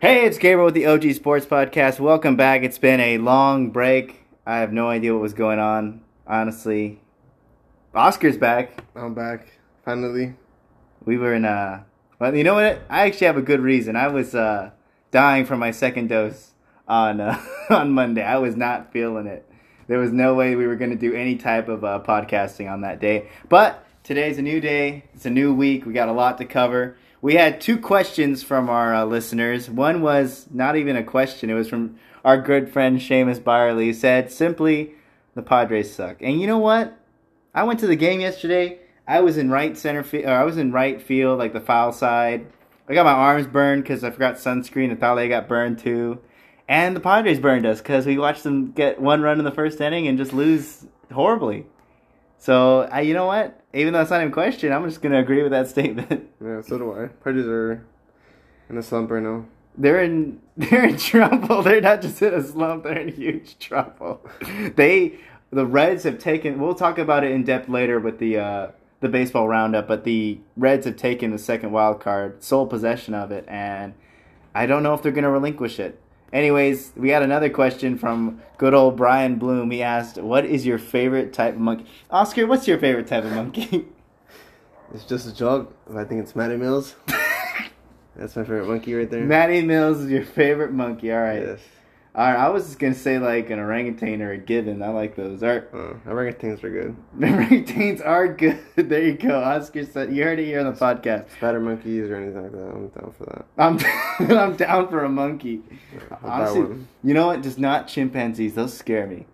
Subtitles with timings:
[0.00, 2.00] Hey, it's Gabriel with the OG Sports Podcast.
[2.00, 2.62] Welcome back.
[2.62, 4.24] It's been a long break.
[4.46, 7.02] I have no idea what was going on, honestly.
[7.94, 8.82] Oscar's back.
[8.96, 10.36] I'm back finally.
[11.04, 11.82] We were in uh
[12.18, 12.80] well, you know what?
[12.88, 13.94] I actually have a good reason.
[13.94, 14.70] I was uh
[15.10, 16.52] dying for my second dose
[16.88, 17.38] on uh,
[17.68, 18.22] on Monday.
[18.22, 19.46] I was not feeling it.
[19.86, 22.80] There was no way we were going to do any type of uh, podcasting on
[22.80, 23.28] that day.
[23.50, 25.04] But today's a new day.
[25.12, 25.84] It's a new week.
[25.84, 26.96] We got a lot to cover.
[27.22, 29.68] We had two questions from our uh, listeners.
[29.68, 31.50] One was not even a question.
[31.50, 33.86] It was from our good friend Seamus Byerly.
[33.86, 34.94] He said simply,
[35.34, 36.96] "The Padres suck." And you know what?
[37.54, 38.78] I went to the game yesterday.
[39.06, 40.26] I was in right center field.
[40.26, 42.46] I was in right field, like the foul side.
[42.88, 44.98] I got my arms burned because I forgot sunscreen.
[44.98, 46.20] They got burned too.
[46.68, 49.80] And the Padres burned us because we watched them get one run in the first
[49.80, 51.66] inning and just lose horribly.
[52.38, 53.59] So, you know what?
[53.72, 56.28] Even though it's not in question, I'm just going to agree with that statement.
[56.42, 57.06] Yeah, so do I.
[57.06, 57.84] Padres are
[58.68, 59.46] in a slump right now.
[59.76, 61.62] They're in they're in trouble.
[61.62, 62.84] They're not just in a slump.
[62.84, 64.20] They're in huge trouble.
[64.76, 65.18] They
[65.52, 66.60] the Reds have taken.
[66.60, 68.68] We'll talk about it in depth later with the uh,
[69.00, 69.88] the baseball roundup.
[69.88, 73.94] But the Reds have taken the second wild card, sole possession of it, and
[74.54, 76.00] I don't know if they're going to relinquish it.
[76.32, 79.70] Anyways, we had another question from good old Brian Bloom.
[79.70, 83.32] He asked, "What is your favorite type of monkey?" Oscar, what's your favorite type of
[83.32, 83.86] monkey?
[84.92, 85.72] It's just a joke.
[85.94, 86.96] I think it's Matty Mills.
[88.16, 89.24] That's my favorite monkey right there.
[89.24, 91.12] Matty Mills is your favorite monkey.
[91.12, 91.42] All right.
[91.42, 91.60] Yes.
[92.14, 92.36] Right.
[92.36, 94.82] I was just gonna say like an orangutan or a gibbon.
[94.82, 95.42] I like those.
[95.42, 95.64] All right.
[95.72, 96.96] Uh, orangutans are good.
[97.18, 98.58] Orangutans are good.
[98.76, 99.40] There you go.
[99.40, 101.30] Oscar said you heard it here on the podcast.
[101.30, 102.58] Spider monkeys or anything like that.
[102.58, 103.46] I'm down for that.
[103.56, 105.62] I'm I'm down for a monkey.
[106.10, 107.42] That Honestly, you know what?
[107.42, 108.54] Just not chimpanzees.
[108.54, 109.26] Those scare me.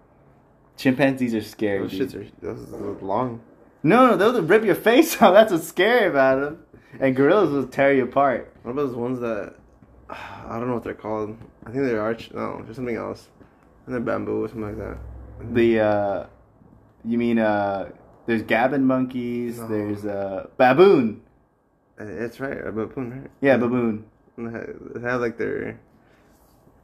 [0.77, 1.81] Chimpanzees are scary.
[1.81, 2.11] Those dude.
[2.11, 3.41] shits are those are long.
[3.83, 5.33] No, no, those will rip your face off.
[5.33, 6.63] That's what's scary about them.
[6.99, 8.53] And gorillas will tear you apart.
[8.63, 9.55] What about those ones that
[10.11, 11.37] I don't know what they're called?
[11.65, 12.31] I think they're arch.
[12.33, 13.29] No, there's something else.
[13.87, 14.99] And they're bamboo or something like that.
[15.55, 16.27] The uh,
[17.05, 17.91] you mean uh,
[18.27, 19.59] there's gabbon monkeys.
[19.59, 19.69] No.
[19.69, 21.23] There's uh, baboon.
[21.99, 23.31] That's right, a baboon, right?
[23.41, 24.05] Yeah, baboon.
[24.37, 25.81] They have, like their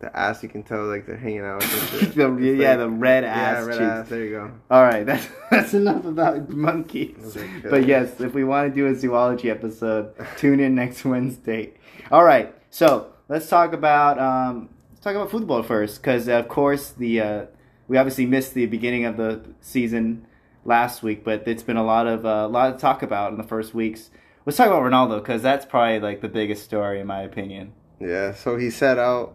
[0.00, 0.42] the ass.
[0.42, 1.60] You can tell like they're hanging out.
[1.62, 3.56] The- It's yeah, like- the red ass.
[3.56, 3.82] yeah, red cheeks.
[3.82, 4.08] ass.
[4.08, 4.50] There you go.
[4.70, 7.36] All right, that's that's enough about monkeys.
[7.68, 11.74] But yes, if we want to do a zoology episode, tune in next Wednesday.
[12.10, 16.90] All right, so let's talk about um, let's talk about football first, because of course
[16.90, 17.46] the uh,
[17.88, 20.26] we obviously missed the beginning of the season
[20.66, 23.38] last week, but it's been a lot of uh, a lot to talk about in
[23.38, 24.10] the first weeks.
[24.44, 27.72] Let's talk about Ronaldo because that's probably like the biggest story in my opinion.
[27.98, 29.34] Yeah, so he sat out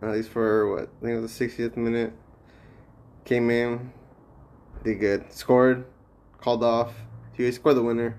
[0.00, 2.12] at least for what I think it was the 60th minute.
[3.26, 3.92] Came in,
[4.82, 5.84] did good, scored,
[6.40, 6.94] called off.
[7.34, 8.16] He scored the winner.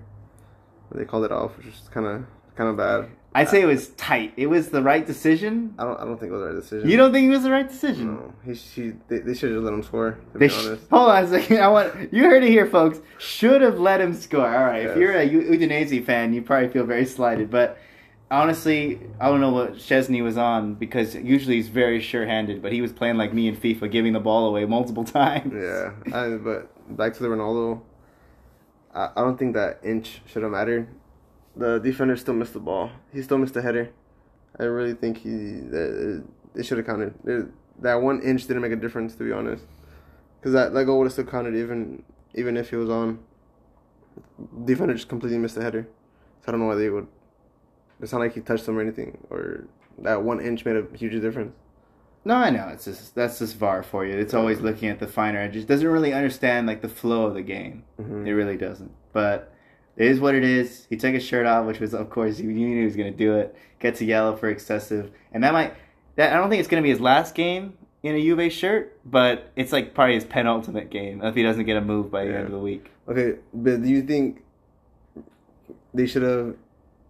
[0.92, 2.24] They called it off, which is kind of
[2.54, 3.10] kind of bad.
[3.38, 4.32] I'd say it was tight.
[4.36, 5.74] It was the right decision.
[5.78, 6.88] I don't I don't think it was the right decision.
[6.88, 8.06] You don't think it was the right decision?
[8.16, 10.18] No, he she they, they should have let him score.
[10.32, 10.90] To They be sh- honest.
[10.90, 11.58] hold on a second.
[11.62, 13.00] I want you heard it here, folks.
[13.18, 14.46] Should have let him score.
[14.46, 14.86] All right.
[14.86, 17.50] If you're a Udinese fan, you probably feel very slighted.
[17.50, 17.78] But
[18.30, 22.60] honestly, I don't know what Szczesny was on because usually he's very sure-handed.
[22.62, 25.52] But he was playing like me in FIFA, giving the ball away multiple times.
[25.54, 27.80] Yeah, I, but back to the Ronaldo.
[28.94, 30.88] I, I don't think that inch should have mattered.
[31.56, 32.90] The defender still missed the ball.
[33.12, 33.90] He still missed the header.
[34.58, 35.28] I really think he
[35.70, 37.14] that it should have counted.
[37.24, 37.48] There-
[37.80, 39.64] That one inch didn't make a difference, to be honest.
[40.40, 42.02] Because that, that goal would have still counted even
[42.34, 43.18] even if he was on.
[44.64, 45.86] Defender just completely missed the header.
[46.40, 47.06] So I don't know why they would.
[48.00, 49.66] It's not like he touched them or anything, or
[49.98, 51.54] that one inch made a huge difference.
[52.24, 52.68] No, I know.
[52.68, 54.16] It's just that's just VAR for you.
[54.16, 55.64] It's always looking at the finer edges.
[55.64, 57.84] Doesn't really understand like the flow of the game.
[58.00, 58.26] Mhm.
[58.26, 58.90] It really doesn't.
[59.12, 59.52] But
[59.98, 60.86] it is what it is.
[60.88, 63.16] He took his shirt off, which was, of course, you knew he was going to
[63.18, 63.54] do it.
[63.80, 65.74] Gets a yellow for excessive, and that might.
[66.16, 68.98] That I don't think it's going to be his last game in a Juve shirt,
[69.04, 72.30] but it's like probably his penultimate game if he doesn't get a move by the
[72.30, 72.36] Yeah.
[72.38, 72.90] end of the week.
[73.08, 74.42] Okay, but do you think
[75.94, 76.56] they should have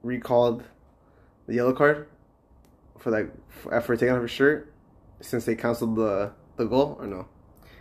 [0.03, 0.63] recalled
[1.47, 2.07] the yellow card
[2.99, 3.31] for like
[3.83, 4.73] for taking off his shirt
[5.21, 7.27] since they canceled the the goal or no?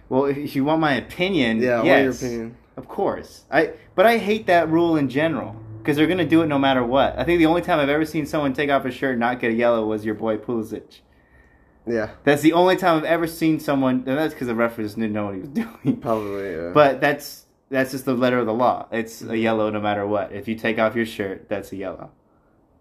[0.09, 2.57] Well, if you want my opinion, Yeah, yes, what your opinion?
[2.77, 3.73] Of course, I.
[3.95, 6.83] But I hate that rule in general because they're going to do it no matter
[6.83, 7.17] what.
[7.17, 9.39] I think the only time I've ever seen someone take off a shirt and not
[9.39, 10.99] get a yellow was your boy Pulisic.
[11.87, 14.03] Yeah, That's the only time I've ever seen someone.
[14.05, 15.49] And that's because the referee didn't know what he was
[15.83, 15.97] doing.
[15.97, 16.51] probably.
[16.51, 16.71] Yeah.
[16.73, 18.87] But that's that's just the letter of the law.
[18.91, 19.35] It's a mm-hmm.
[19.35, 20.33] yellow no matter what.
[20.33, 22.11] If you take off your shirt, that's a yellow.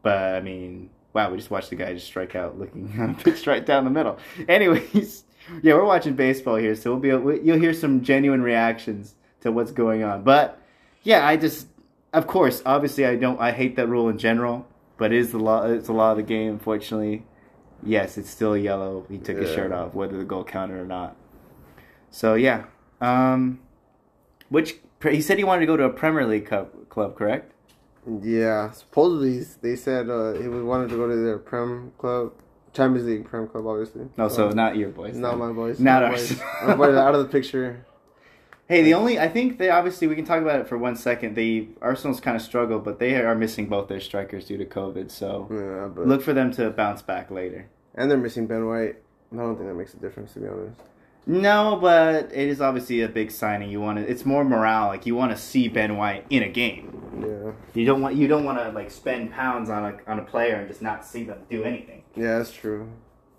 [0.02, 3.64] But I mean, wow, we just watched the guy just strike out, looking pitched right
[3.64, 4.18] down the middle.
[4.48, 5.24] Anyways,
[5.62, 9.70] yeah, we're watching baseball here, so we'll be you'll hear some genuine reactions to what's
[9.72, 10.22] going on.
[10.22, 10.60] But
[11.02, 11.68] yeah, I just,
[12.12, 14.66] of course, obviously, I don't, I hate that rule in general.
[14.98, 15.64] But it is the law.
[15.66, 17.24] It's the law of the game, unfortunately.
[17.82, 19.04] yes, it's still yellow.
[19.10, 21.16] He took his shirt off, whether the goal counted or not.
[22.10, 22.64] So yeah,
[23.02, 23.60] um,
[24.48, 27.52] which he said he wanted to go to a Premier League cup, club, correct?
[28.22, 32.32] Yeah, supposedly they said uh, he was wanted to go to their Prem club,
[32.72, 34.08] Champions League Prem club, obviously.
[34.16, 35.16] No, so Um, not your boys.
[35.16, 35.38] not then.
[35.40, 35.78] my boys.
[35.78, 36.28] Not my ours.
[36.30, 36.42] boys.
[36.66, 37.84] my boys are out of the picture.
[38.68, 41.34] Hey, the only I think they obviously we can talk about it for one second.
[41.36, 45.10] The Arsenal's kind of struggled, but they are missing both their strikers due to COVID.
[45.10, 47.68] So Yeah, but look for them to bounce back later.
[47.94, 48.96] and they're missing Ben White.
[49.32, 50.80] I don't think that makes a difference to be honest.
[51.28, 53.68] No, but it is obviously a big signing.
[53.70, 54.08] You want to.
[54.08, 54.88] It's more morale.
[54.88, 56.92] Like you want to see Ben White in a game.
[57.20, 58.14] Yeah, You don't want.
[58.16, 61.04] You don't want to like spend pounds on a on a player and just not
[61.04, 62.02] see them do anything.
[62.14, 62.88] yeah, that's true.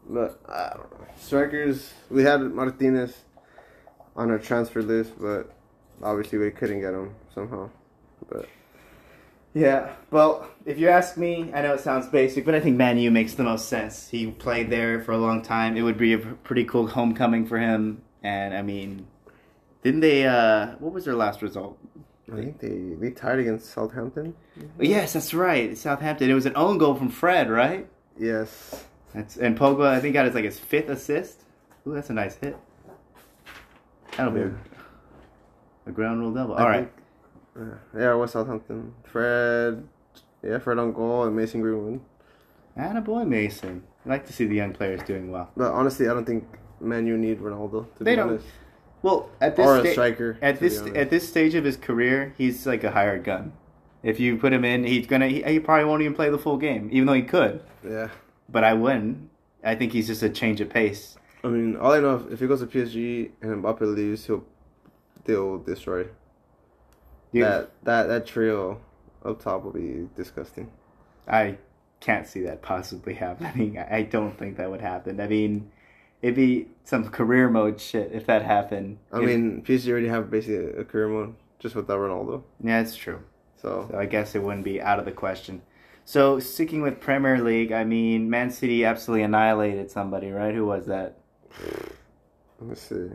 [0.09, 1.07] But I don't know.
[1.19, 3.13] Strikers, we had Martinez
[4.17, 5.55] on our transfer list, but
[6.03, 7.71] obviously we couldn't get him somehow.
[8.29, 8.51] But
[9.53, 12.97] Yeah, well, if you ask me, I know it sounds basic, but I think Man
[12.99, 14.09] U makes the most sense.
[14.09, 15.77] He played there for a long time.
[15.77, 18.03] It would be a pretty cool homecoming for him.
[18.23, 19.07] And I mean,
[19.83, 20.25] didn't they?
[20.27, 21.79] uh What was their last result?
[22.31, 24.35] I think they they tied against Southampton.
[24.79, 26.29] Yes, that's right, Southampton.
[26.29, 27.87] It was an own goal from Fred, right?
[28.17, 28.85] Yes.
[29.13, 29.87] That's and Pogba.
[29.87, 31.43] I think got his like his fifth assist.
[31.87, 32.57] Ooh, that's a nice hit.
[34.17, 34.51] That'll be a,
[35.85, 36.55] a ground rule double.
[36.55, 36.79] I All right.
[36.79, 36.91] think-
[37.59, 38.93] uh, yeah, was Southampton.
[39.03, 39.87] Fred,
[40.43, 41.99] yeah, Fred on goal and Mason Greenwood.
[42.75, 43.81] And a boy Mason.
[44.05, 45.49] I like to see the young players doing well.
[45.57, 46.45] But honestly, I don't think
[46.79, 47.87] Man U need Ronaldo.
[47.97, 48.29] To They be don't.
[48.29, 48.45] honest.
[49.01, 50.37] Well, at this or a sta- striker.
[50.41, 53.53] at this at this stage of his career, he's like a hired gun.
[54.03, 56.57] If you put him in, he's gonna he, he probably won't even play the full
[56.57, 57.63] game, even though he could.
[57.83, 58.09] yeah.
[58.49, 59.29] But I wouldn't.
[59.63, 61.17] I think he's just a change of pace.
[61.43, 64.45] I mean, all I know if, if he goes to PSG and Mbappe leaves, he'll
[65.25, 66.07] they'll destroy.
[67.31, 68.81] You- That that that trio
[69.23, 70.71] up top will be disgusting.
[71.27, 71.57] I
[71.99, 73.77] can't see that possibly happening.
[73.77, 75.19] I I don't think that would happen.
[75.19, 75.71] I mean,
[76.21, 78.97] it'd be some career mode shit if that happened.
[79.11, 82.43] I If- mean, PSG already have basically a career mode just without Ronaldo.
[82.63, 83.19] yeah, it's true.
[83.57, 85.61] So So I guess it wouldn't be out of the question.
[86.05, 90.53] So sticking with Premier League, I mean, Man City absolutely annihilated somebody, right?
[90.55, 91.17] Who was that?
[92.59, 93.09] Let me see.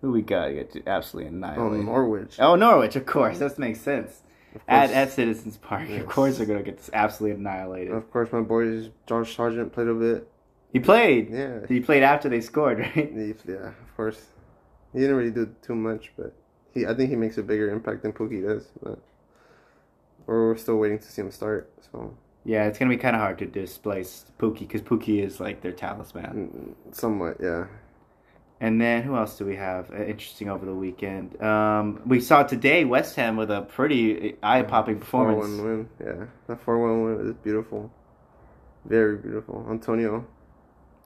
[0.00, 0.48] Who we got?
[0.50, 1.80] Get absolutely annihilated.
[1.80, 1.90] Oh.
[1.92, 2.36] Norwich.
[2.38, 3.38] Oh, Norwich, of course.
[3.38, 4.22] That makes sense.
[4.66, 7.92] At, at Citizens Park, of course they're gonna get absolutely annihilated.
[7.92, 10.28] Of course, my boys Josh Sargent played a bit.
[10.72, 11.30] He played.
[11.30, 13.12] Yeah, He played after they scored, right?
[13.46, 14.20] yeah, of course.
[14.92, 16.34] He didn't really do too much, but
[16.74, 18.66] he I think he makes a bigger impact than Pukki does.
[18.82, 18.98] But
[20.26, 21.70] we're still waiting to see him start.
[21.92, 22.16] So
[22.50, 25.70] Yeah, it's gonna be kind of hard to displace Pukki because Pukki is like their
[25.70, 26.74] talisman.
[26.90, 27.66] mm, somewhat, yeah.
[28.60, 31.40] And then who else do we have uh, interesting over the weekend?
[31.40, 35.58] Um, we saw today West Ham with a pretty eye-popping Four performance.
[35.60, 36.24] one win, yeah.
[36.48, 37.92] That four one win is beautiful,
[38.84, 39.64] very beautiful.
[39.70, 40.26] Antonio,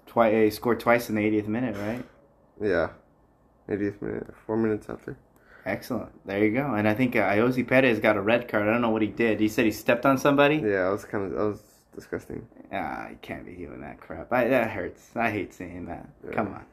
[0.06, 2.02] Twi- uh, scored twice in the 80th minute, right?
[2.61, 2.88] yeah,
[3.69, 5.19] 80th minute, four minutes after.
[5.67, 6.13] Excellent.
[6.27, 6.75] There you go.
[6.75, 8.69] And I think uh, Ayoze Perez got a red card.
[8.69, 9.41] I don't know what he did.
[9.41, 10.57] He said he stepped on somebody.
[10.57, 11.63] Yeah, I was kind of, I was
[11.95, 12.47] disgusting.
[12.73, 14.33] Ah, you can't be doing that crap.
[14.33, 15.11] I, that hurts.
[15.17, 16.09] I hate seeing that.
[16.25, 16.33] Yeah.
[16.33, 16.65] Come on,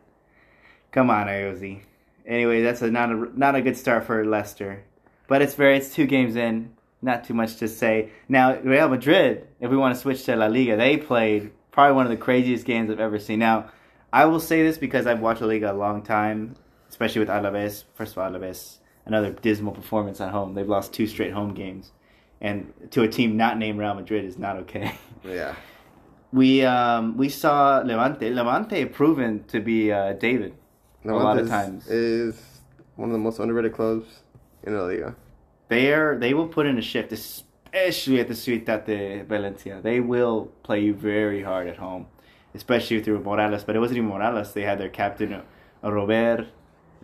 [0.92, 1.82] come on, Ayoze.
[2.26, 4.84] Anyway, that's a not a not a good start for Leicester,
[5.28, 6.74] but it's very it's two games in.
[7.04, 8.12] Not too much to say.
[8.30, 12.06] Now Real Madrid, if we want to switch to La Liga, they played probably one
[12.06, 13.40] of the craziest games I've ever seen.
[13.40, 13.72] Now,
[14.14, 16.56] I will say this because I've watched La Liga a long time,
[16.90, 17.86] especially with Alaves.
[17.96, 20.54] First of all, Alaves, another dismal performance at home.
[20.54, 21.92] They've lost two straight home games,
[22.40, 24.94] and to a team not named Real Madrid is not okay.
[25.24, 25.54] Yeah,
[26.32, 28.32] We um we saw Levante.
[28.34, 30.56] Levante proven to be uh, David.
[31.06, 31.88] A lot of times.
[31.88, 32.42] is
[32.96, 34.08] one of the most underrated clubs
[34.64, 35.16] in La Liga.
[35.68, 39.80] They are they will put in a shift, especially at the Ciutat de Valencia.
[39.82, 42.08] They will play you very hard at home,
[42.56, 43.64] especially through Morales.
[43.64, 44.54] But it wasn't even Morales.
[44.54, 45.42] They had their captain
[45.84, 46.48] Robert.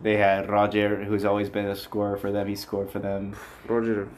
[0.00, 2.46] They had Roger, who's always been a scorer for them.
[2.46, 3.34] He scored for them.
[3.66, 4.08] Roger,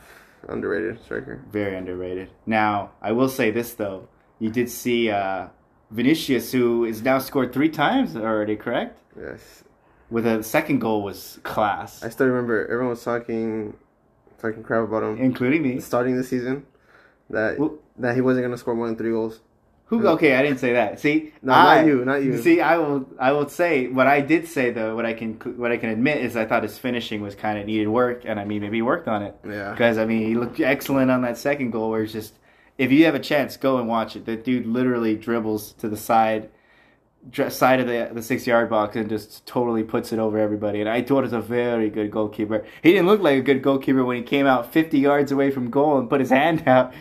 [0.48, 1.40] underrated striker.
[1.50, 2.30] Very underrated.
[2.46, 4.08] Now I will say this though,
[4.38, 5.48] you did see uh,
[5.90, 8.56] Vinicius, who is now scored three times already.
[8.56, 8.96] Correct?
[9.18, 9.64] Yes,
[10.10, 13.74] With a second goal was class, I still remember everyone was talking,
[14.38, 15.80] talking crap about him including me.
[15.80, 16.66] starting the season.
[17.30, 19.40] That Who- that he wasn't gonna score more than three goals.
[19.90, 20.06] Who?
[20.06, 21.00] Okay, I didn't say that.
[21.00, 22.38] See, No, I, not you, not you.
[22.40, 23.08] See, I will.
[23.18, 24.94] I will say what I did say though.
[24.94, 27.66] What I can, what I can admit is I thought his finishing was kind of
[27.66, 30.36] needed work, and I mean maybe he worked on it Yeah, because I mean he
[30.36, 31.90] looked excellent on that second goal.
[31.90, 32.34] Where it's just,
[32.78, 34.26] if you have a chance, go and watch it.
[34.26, 36.50] That dude literally dribbles to the side,
[37.28, 40.78] dr- side of the the six yard box and just totally puts it over everybody.
[40.80, 42.64] And I thought it was a very good goalkeeper.
[42.80, 45.68] He didn't look like a good goalkeeper when he came out fifty yards away from
[45.68, 46.94] goal and put his hand out.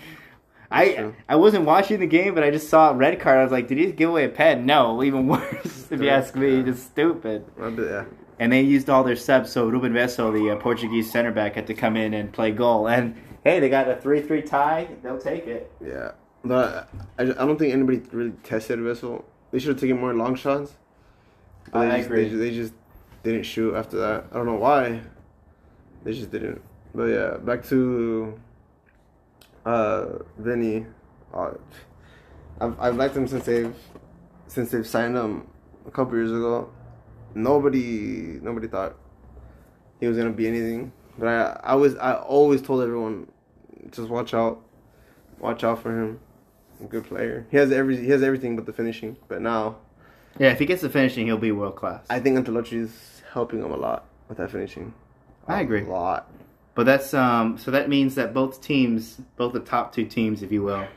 [0.71, 1.15] I True.
[1.27, 3.39] I wasn't watching the game, but I just saw a red card.
[3.39, 4.65] I was like, did he give away a pen?
[4.65, 5.87] No, even worse.
[5.91, 6.63] if you ask me, Yeah.
[6.63, 7.45] just stupid.
[7.59, 8.05] Yeah.
[8.39, 11.67] And they used all their subs, so Ruben Vezo, the uh, Portuguese center back, had
[11.67, 12.87] to come in and play goal.
[12.87, 14.87] And hey, they got a three-three tie.
[15.03, 15.71] They'll take it.
[15.85, 16.11] Yeah,
[16.45, 19.23] but I, I don't think anybody really tested Vezo.
[19.51, 20.73] They should have taken more long shots.
[21.73, 22.29] But I they just, agree.
[22.29, 22.73] They, they just
[23.23, 24.25] didn't shoot after that.
[24.31, 25.01] I don't know why.
[26.03, 26.61] They just didn't.
[26.95, 28.39] But yeah, back to
[29.65, 30.85] uh Vinny.
[31.33, 31.51] Uh,
[32.59, 33.75] I've I've liked him since they've
[34.47, 35.47] since they've signed him
[35.87, 36.69] a couple years ago.
[37.35, 38.95] Nobody nobody thought
[39.99, 40.91] he was gonna be anything.
[41.17, 43.31] But I I was I always told everyone
[43.91, 44.61] just watch out,
[45.39, 46.19] watch out for him.
[46.81, 47.45] A good player.
[47.51, 49.17] He has every he has everything but the finishing.
[49.27, 49.77] But now
[50.39, 52.05] Yeah, if he gets the finishing, he'll be world class.
[52.09, 54.93] I think Ancelotti is helping him a lot with that finishing.
[55.47, 55.83] I agree.
[55.83, 56.31] A lot.
[56.79, 57.57] But that's um.
[57.57, 60.87] So that means that both teams, both the top two teams, if you will,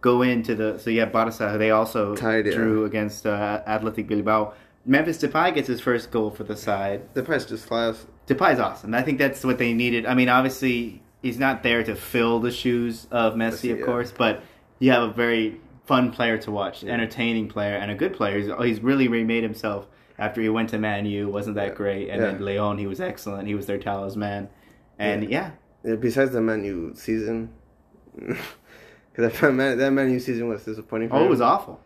[0.00, 0.78] go into the.
[0.78, 1.56] So yeah, Barca.
[1.58, 2.54] They also Tied, yeah.
[2.54, 4.54] drew against uh, Athletic Bilbao.
[4.86, 7.12] Memphis Depay gets his first goal for the side.
[7.26, 8.06] Price just class.
[8.26, 8.94] Depay's awesome.
[8.94, 10.06] I think that's what they needed.
[10.06, 13.84] I mean, obviously he's not there to fill the shoes of Messi, Messi, of yeah.
[13.84, 14.42] course, but
[14.78, 16.94] you have a very fun player to watch, Yeah.
[16.94, 18.38] entertaining player, and a good player.
[18.38, 19.86] He's, he's really remade himself
[20.18, 21.28] after he went to Man U.
[21.28, 21.74] wasn't that Yeah.
[21.74, 22.30] great, and Yeah.
[22.32, 23.46] then Lyon, he was excellent.
[23.46, 24.48] He was their talisman,
[24.98, 25.52] and yeah,
[25.84, 27.50] Yeah, besides the Man U season,
[28.16, 31.08] because that man that Man U season was disappointing.
[31.08, 31.80] For oh, it was awful.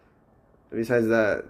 [0.70, 1.44] Besides that,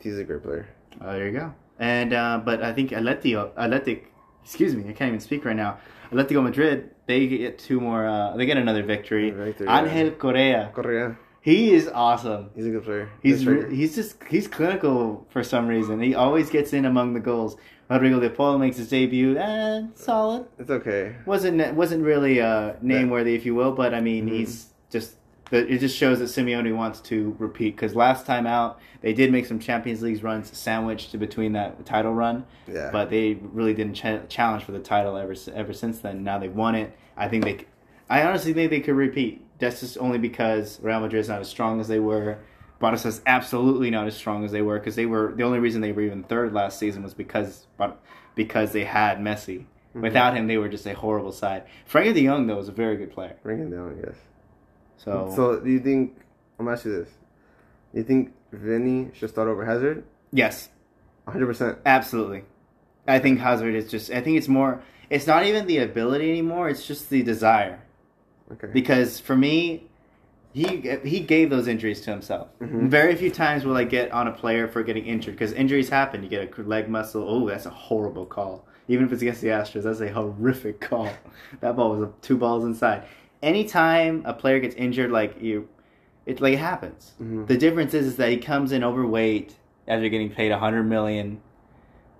[0.00, 0.68] he's a great player.
[1.00, 1.54] Oh, there you go.
[1.78, 5.78] And uh, but I think Atletico, Athletic, excuse me, I can't even speak right now.
[6.10, 8.06] Atletico Madrid, they get two more.
[8.06, 9.30] Uh, they get another victory.
[9.30, 9.84] Victory, yeah.
[9.84, 12.50] Angel Correa, Correa, he is awesome.
[12.54, 13.08] he's a good player.
[13.22, 16.00] He's re- he's just he's clinical for some reason.
[16.00, 17.56] He always gets in among the goals.
[17.88, 20.46] Rodrigo De Paul makes his debut, and solid.
[20.58, 21.14] it's okay.
[21.24, 24.32] wasn't wasn't really uh, name worthy, if you will, but I mean Mhm.
[24.32, 25.14] he's just.
[25.52, 29.46] It just shows that Simeone wants to repeat because last time out they did make
[29.46, 34.28] some Champions League runs sandwiched between that title run, Yeah, but they really didn't ch-
[34.28, 36.24] challenge for the title ever ever since then.
[36.24, 36.96] Now they've won it.
[37.16, 37.58] I think they,
[38.10, 39.44] I honestly think they could repeat.
[39.60, 42.38] That's just only because Real Madrid's not as strong as they were.
[42.78, 45.92] Barca's absolutely not as strong as they were because they were the only reason they
[45.92, 47.66] were even third last season was because
[48.34, 49.64] because they had Messi.
[49.94, 50.02] Mhm.
[50.02, 51.62] Without him, they were just a horrible side.
[51.86, 53.36] Frankie De Jong though was a very good player.
[53.42, 53.98] bring him down.
[54.04, 54.14] Yes.
[54.98, 56.16] So, So do you think?
[56.58, 57.08] I'm gonna ask you this.
[57.92, 60.04] Do you think Vinny should start over Hazard?
[60.32, 60.68] yes,
[61.24, 61.46] 100.
[61.46, 62.44] percent absolutely.
[63.08, 64.10] I think Hazard is just.
[64.10, 64.82] I think it's more.
[65.08, 66.68] It's not even the ability anymore.
[66.68, 67.78] It's just the desire.
[68.52, 68.68] Okay.
[68.72, 69.88] because for me,
[70.56, 72.48] he he gave those injuries to himself.
[72.60, 72.88] Mhm.
[72.88, 76.22] Very few times will I get on a player for getting injured because injuries happen.
[76.22, 77.22] You get a leg muscle.
[77.28, 78.66] Oh, that's a horrible call.
[78.88, 81.10] Even if it's against the Astros, that's a horrific call.
[81.60, 83.02] that ball was two balls inside.
[83.42, 85.68] Anytime a player gets injured, like you,
[86.24, 87.12] it like it happens.
[87.22, 87.46] Mhm.
[87.46, 91.40] The difference is, is that he comes in overweight after getting paid a hundred million.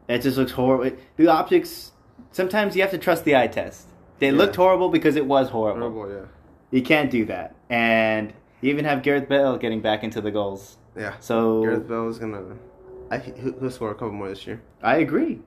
[0.08, 0.94] It just looks horrible.
[1.16, 1.92] The optics.
[2.32, 3.86] Sometimes you have to trust the eye test.
[4.18, 4.32] They Yeah.
[4.36, 5.80] looked horrible because it was horrible.
[5.90, 6.26] Horrible, yeah.
[6.70, 7.54] You can't do that.
[7.70, 10.76] And you even have Gareth Bale getting back into the goals.
[10.96, 11.14] Yeah.
[11.20, 12.56] So Gareth Bale is gonna.
[13.10, 14.60] I, he'll score a couple more this year.
[14.82, 15.40] I agree.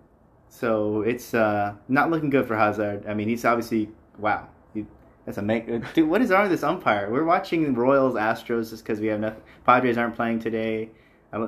[0.47, 3.05] So it's uh, not looking good for Hazard.
[3.07, 4.47] I mean, he's obviously wow.
[4.73, 4.85] He,
[5.25, 5.67] that's a make.
[5.93, 7.11] Dude, what is wrong with this umpire?
[7.11, 9.41] We're watching Royals Astros just because we have nothing.
[9.65, 10.89] Padres aren't playing today.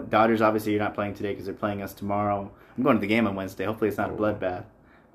[0.09, 2.51] Dodgers obviously you're not playing today because they're playing us tomorrow.
[2.77, 3.65] I'm going to the game on Wednesday.
[3.65, 4.17] Hopefully it's not a Oh.
[4.17, 4.65] bloodbath.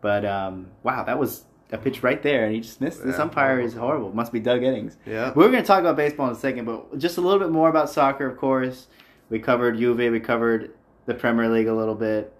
[0.00, 3.04] But um, wow, that was a pitch right there, and he just missed.
[3.04, 4.14] This Yeah, umpire is horrible.
[4.14, 4.96] Must be Doug Eddings.
[5.04, 5.32] Yeah.
[5.34, 7.68] We're going to talk about baseball in a second, but just a little bit more
[7.68, 8.86] about soccer, of course.
[9.30, 10.70] We covered Juve, we covered
[11.06, 12.32] the Premier League a little bit.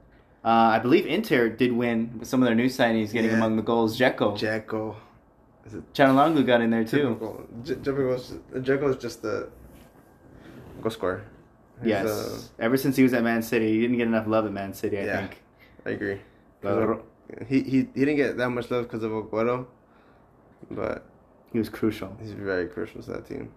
[0.45, 3.37] Uh, I believe Inter did win with some of their new signings, getting Yeah.
[3.37, 3.99] among the goals.
[3.99, 4.97] Dzeko, Jacko.
[5.65, 5.75] Is
[6.45, 6.99] got in there too.
[6.99, 7.45] typical?
[7.65, 7.75] J-
[8.89, 9.49] is just the
[10.81, 11.23] go score.
[11.81, 14.47] He's, Yes, uh, ever since he was at Man City, he didn't get enough love
[14.47, 14.99] at Man City.
[14.99, 15.19] I Yeah.
[15.19, 15.43] think.
[15.85, 16.21] I agree.
[16.61, 17.03] But
[17.49, 19.67] He he he didn't get that much love because of Aguero,
[20.71, 21.05] but
[21.53, 22.17] he was crucial.
[22.21, 23.51] he's very crucial to that team.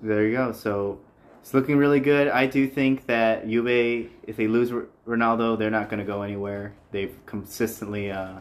[0.00, 0.52] There you go.
[0.52, 1.00] So
[1.40, 2.28] it's looking really good.
[2.28, 6.22] I do think that Juve, if they lose R- Ronaldo, they're not going to go
[6.22, 6.74] anywhere.
[6.90, 8.40] They've consistently, uh,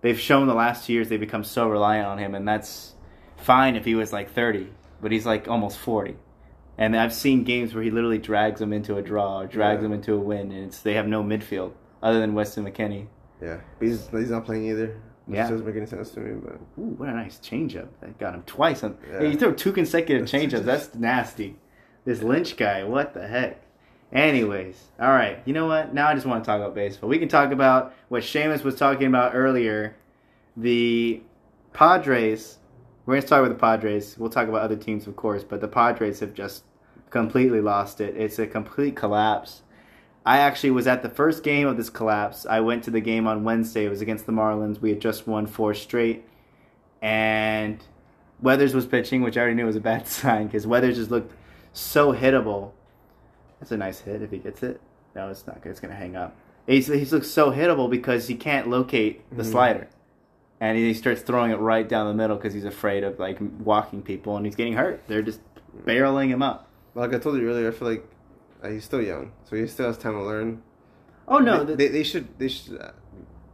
[0.00, 2.94] they've shown the last two years they've become so reliant on him, and that's
[3.36, 4.68] fine if he was like 30,
[5.00, 6.16] but he's like almost 40.
[6.76, 9.82] And I've seen games where he literally drags them into a draw or drags Yeah.
[9.82, 11.72] them into a win, and it's they have no midfield
[12.02, 13.06] other than Weston McKennie.
[13.44, 14.96] Yeah, but he's he's not playing either.
[15.26, 15.48] Which Yeah.
[15.48, 17.88] doesn't make any sense to me, but Ooh, what a nice changeup!
[18.00, 18.82] That got him twice.
[18.82, 19.20] On, Yeah.
[19.20, 20.64] Hey, you throw two consecutive changeups.
[20.64, 21.56] That's nasty.
[22.04, 23.62] This Lynch guy, what the heck?
[24.12, 25.38] Anyways, all right.
[25.44, 25.94] You know what?
[25.94, 27.08] Now I just want to talk about baseball.
[27.08, 29.96] We can talk about what Seamus was talking about earlier.
[30.56, 31.22] The
[31.72, 32.58] Padres
[33.06, 34.16] we're gonna start with the Padres.
[34.18, 36.64] We'll talk about other teams, of course, but the Padres have just
[37.10, 38.16] completely lost it.
[38.16, 39.62] It's a complete collapse.
[40.26, 42.46] I actually was at the first game of this collapse.
[42.46, 43.84] I went to the game on Wednesday.
[43.84, 44.80] It was against the Marlins.
[44.80, 46.24] We had just won four straight,
[47.02, 47.84] and
[48.40, 51.32] Weathers was pitching, which I already knew was a bad sign because Weathers just looked
[51.72, 52.72] so hittable.
[53.60, 54.80] That's a nice hit if he gets it.
[55.14, 55.70] No, it's not good.
[55.70, 56.34] It's gonna hang up.
[56.66, 59.50] He's he's looks so hittable because he can't locate the Mhm.
[59.50, 59.88] slider,
[60.60, 64.02] and he starts throwing it right down the middle because he's afraid of like walking
[64.02, 65.02] people, and he's getting hurt.
[65.06, 65.40] They're just
[65.86, 66.68] barreling him up.
[66.94, 68.06] Like I told you earlier, I feel like
[68.64, 70.62] uh, he's still young, so he still has time to learn.
[71.28, 72.90] Oh no, they, they, they should they should uh,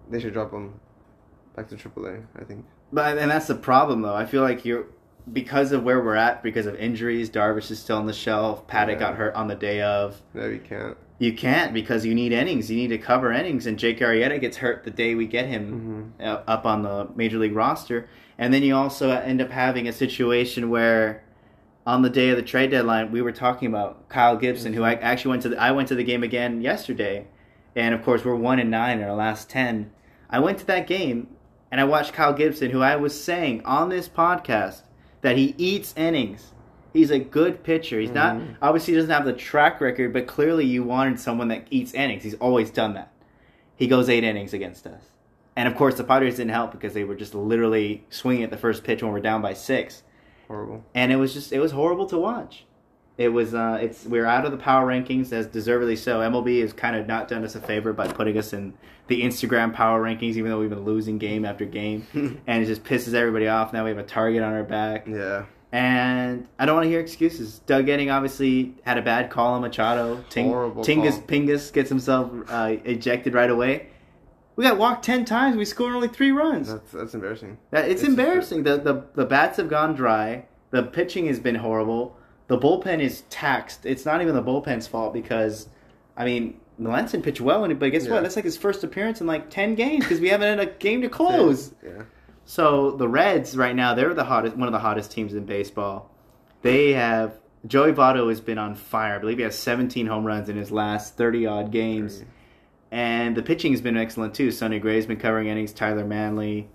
[0.08, 0.80] they should drop him
[1.56, 2.24] back to AAA.
[2.40, 2.64] I think.
[2.92, 4.14] But and that's the problem though.
[4.14, 4.86] I feel like you're
[5.32, 7.30] because of where we're at, because of injuries.
[7.30, 8.66] Darvish is still on the shelf.
[8.66, 8.98] Paddack Yeah.
[8.98, 10.20] got hurt on the day of.
[10.34, 10.96] No, you can't.
[11.18, 12.70] You can't because you need innings.
[12.70, 16.12] You need to cover innings, and Jake Arrieta gets hurt the day we get him
[16.18, 19.86] hmm uh, up on the major league roster, and then you also end up having
[19.88, 21.22] a situation where.
[21.86, 24.94] On the day of the trade deadline, we were talking about Kyle Gibson, who I
[24.94, 25.48] actually went to.
[25.50, 27.26] The, I went to the game again yesterday,
[27.74, 29.90] and of course we're one and nine in our last ten.
[30.28, 31.28] I went to that game,
[31.70, 34.82] and I watched Kyle Gibson, who I was saying on this podcast
[35.22, 36.52] that he eats innings.
[36.92, 37.98] He's a good pitcher.
[38.00, 38.56] He's not Mhm.
[38.60, 42.24] obviously he doesn't have the track record, but clearly you wanted someone that eats innings.
[42.24, 43.10] He's always done that.
[43.76, 45.10] He goes eight innings against us,
[45.56, 48.56] and of course the Padres didn't help because they were just literally swinging at the
[48.58, 50.02] first pitch when we're down by six,
[50.50, 50.84] Horrible.
[50.94, 52.64] and it was just it was horrible to watch.
[53.16, 56.20] It was uh, it's we're out of the power rankings as deservedly so.
[56.20, 58.72] MLB has kind of not done us a favor by putting us in
[59.08, 62.06] the Instagram power rankings, even though we've been losing game after game,
[62.46, 63.72] and it just pisses everybody off.
[63.72, 65.06] Now we have a target on our back.
[65.06, 65.44] yeah.
[65.72, 67.60] And I don't want to hear excuses.
[67.60, 70.24] Doug Eddings obviously had a bad call on Machado.
[70.28, 71.22] Ting- Horrible Tingus call.
[71.22, 73.86] Pingus gets himself uh, ejected right away.
[74.56, 75.56] We got walked ten times.
[75.56, 76.68] We scored only three runs.
[76.72, 77.58] That's that's embarrassing.
[77.70, 78.64] That, it's, it's embarrassing.
[78.64, 80.46] The, the the bats have gone dry.
[80.70, 82.16] The pitching has been horrible.
[82.48, 83.86] The bullpen is taxed.
[83.86, 85.68] It's not even the bullpen's fault because,
[86.16, 88.12] I mean, Melancon pitched well, and but guess Yeah.
[88.12, 88.22] what?
[88.22, 91.00] That's like his first appearance in like ten games because we haven't had a game
[91.02, 91.72] to close.
[91.84, 92.02] Yeah.
[92.44, 96.10] So the Reds right now, they're the hottest, one of the hottest teams in baseball.
[96.62, 99.14] They have Joey Votto has been on fire.
[99.14, 102.24] I believe he has 17 home runs in his last 30 odd games.
[102.90, 104.50] And the pitching has been excellent too.
[104.50, 105.72] Sonny Gray's been covering innings.
[105.72, 106.66] Tyler Mahle,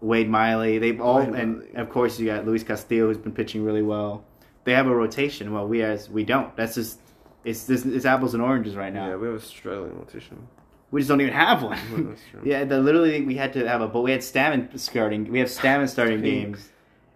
[0.00, 1.74] Wade Miley, they've all, Wade and Miley.
[1.76, 4.24] of course you got Luis Castillo who's been pitching really well.
[4.64, 5.52] They have a rotation.
[5.52, 6.54] Well, we as we don't.
[6.56, 7.00] That's just
[7.44, 9.08] it's this it's apples and oranges right now.
[9.08, 10.46] Yeah, we have a struggling rotation.
[10.90, 11.78] We just don't even have one.
[11.88, 12.16] True.
[12.44, 15.30] yeah, the, literally we had to have a but we had Stammen starting.
[15.30, 16.70] We have Stammen starting games.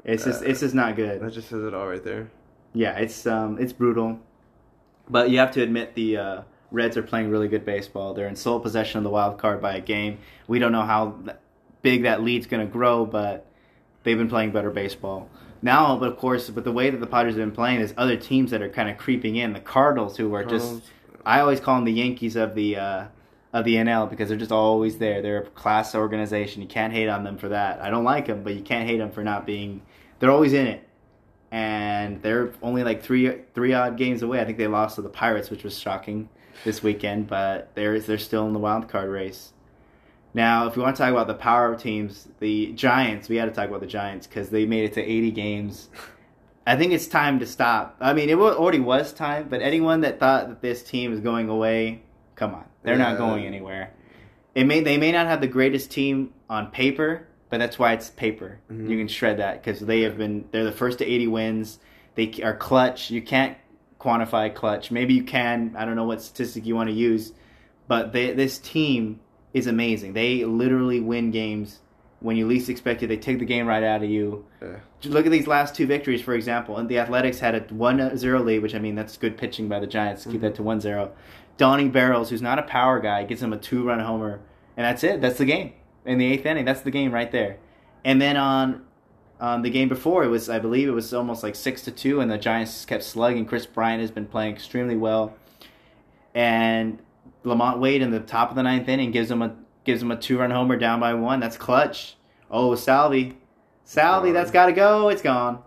[0.05, 1.21] It's just Uh, it's just not good.
[1.21, 2.31] That just says it all right there.
[2.73, 4.19] Yeah, it's um it's brutal.
[5.09, 8.15] But you have to admit the uh, Reds are playing really good baseball.
[8.15, 10.19] They're in sole possession of the wild card by a game.
[10.47, 11.17] We don't know how
[11.83, 13.47] big that lead's going to grow, but
[14.03, 15.29] they've been playing better baseball.
[15.63, 18.17] Now, but of course, but the way that the Padres have been playing, is other
[18.17, 19.53] teams that are kind of creeping in.
[19.53, 20.83] The Cardinals, who are just,
[21.27, 23.05] I always call them the Yankees of the uh,
[23.53, 25.21] of the NL because they're just always there.
[25.21, 26.63] They're a class organization.
[26.63, 27.83] You can't hate on them for that.
[27.83, 29.83] I don't like them, but you can't hate them for not being.
[30.19, 30.89] They're always in it,
[31.51, 34.41] and they're only like three three odd games away.
[34.41, 36.31] I think they lost to the Pirates, which was shocking
[36.65, 39.53] this weekend, but they're they're still in the wild card race.
[40.33, 43.51] Now, if we want to talk about the power teams, the Giants, we had to
[43.51, 45.89] talk about the Giants because they made it to 80 games.
[46.67, 47.97] I think it's time to stop.
[48.01, 51.49] I mean, it already was time, but anyone that thought that this team is going
[51.49, 52.03] away,
[52.37, 53.93] come on, they're not going anywhere.
[54.55, 58.11] It may they may not have the greatest team on paper, but that's why it's
[58.11, 58.61] paper.
[58.71, 58.89] Mhm.
[58.89, 61.79] You can shred that because they have been they're the first to 80 wins.
[62.15, 63.11] They are clutch.
[63.11, 63.57] You can't
[64.01, 64.91] quantify clutch.
[64.91, 65.75] Maybe you can.
[65.77, 67.33] I don't know what statistic you want to use,
[67.87, 69.21] but they, this team
[69.53, 70.15] is amazing.
[70.15, 71.81] They literally win games
[72.21, 73.09] when you least expect it.
[73.09, 74.45] They take the game right out of you.
[74.63, 74.77] Yeah.
[75.05, 76.77] Look at these last two victories, for example.
[76.77, 79.87] And the Athletics had a 1-0 lead, which I mean that's good pitching by the
[79.87, 80.47] Giants to keep mm-hmm.
[80.47, 81.11] that to 1-0.
[81.57, 84.41] Donnie Barrels, who's not a power guy, gets him a two-run homer,
[84.77, 85.21] and that's it.
[85.21, 85.75] That's the game
[86.07, 86.65] in the eighth inning.
[86.65, 87.59] That's the game right there.
[88.05, 88.87] And then on
[89.41, 92.21] on the game before, it was I believe it was almost like six to two,
[92.21, 93.47] and the Giants kept slugging.
[93.47, 95.35] Kris Bryant has been playing extremely well,
[96.35, 96.99] and
[97.45, 100.17] LaMonte Wade in the top of the ninth inning gives him a gives him a
[100.17, 101.41] two-run homer down by one.
[101.41, 102.17] That's clutch.
[102.51, 103.39] Oh, Salvi,
[103.85, 105.09] Salvi, that's got to go.
[105.09, 105.63] It's gone.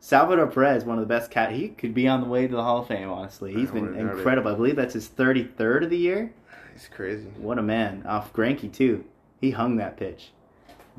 [0.00, 1.52] Salvador Perez, one of the best cat.
[1.52, 3.08] He could be on the way to the Hall of Fame.
[3.08, 4.18] Honestly, he's been wouldn't doubt it.
[4.18, 4.52] incredible.
[4.52, 6.30] I believe that's his thirty-third of the year.
[6.74, 7.28] He's crazy.
[7.38, 9.06] What a man off Greinke too.
[9.40, 10.32] He hung that pitch,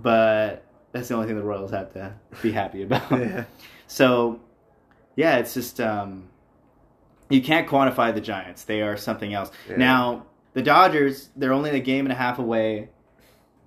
[0.01, 0.64] but
[0.95, 3.11] that's the only thing the Royals have to be happy about.
[3.19, 3.43] Yeah.
[3.87, 4.39] So,
[5.17, 6.29] yeah, it's just um,
[7.29, 8.63] you can't quantify the Giants.
[8.63, 9.51] They are something else.
[9.69, 9.75] Yeah.
[9.75, 12.87] Now the Dodgers, they're only a game and a half away,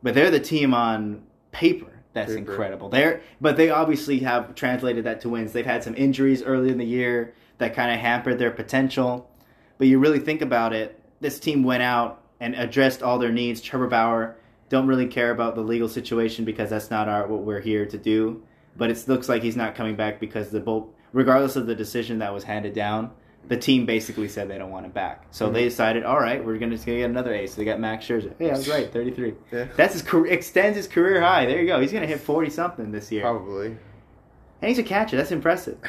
[0.03, 2.51] but they're the team on paper That's Super.
[2.51, 2.89] incredible.
[2.89, 5.53] They're but they obviously have translated that to wins.
[5.53, 9.31] They've had some injuries early in the year that kind of hampered their potential.
[9.77, 13.61] But you really think about it, this team went out and addressed all their needs.
[13.61, 14.37] Trevor Bauer
[14.69, 17.99] don't really care about the legal situation because that's not our what we're here to
[17.99, 18.43] do.
[18.77, 22.19] But it looks like he's not coming back because the both regardless of the decision
[22.21, 23.11] that was handed down,
[23.49, 25.27] the team basically said they don't want him back.
[25.31, 25.55] So Mm-hmm.
[25.55, 27.53] they decided, all right, we're gonna, just gonna get another ace.
[27.55, 28.35] So they got Max Scherzer.
[28.39, 29.35] Yeah, I was right, thirty three.
[29.51, 29.69] Yeah.
[29.77, 31.47] That's his career, extends his career high.
[31.47, 31.81] There you go.
[31.81, 33.69] He's gonna hit forty something this year, Probably.
[33.69, 35.17] and he's a catcher.
[35.17, 35.79] That's impressive.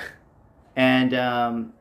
[0.76, 1.74] And um,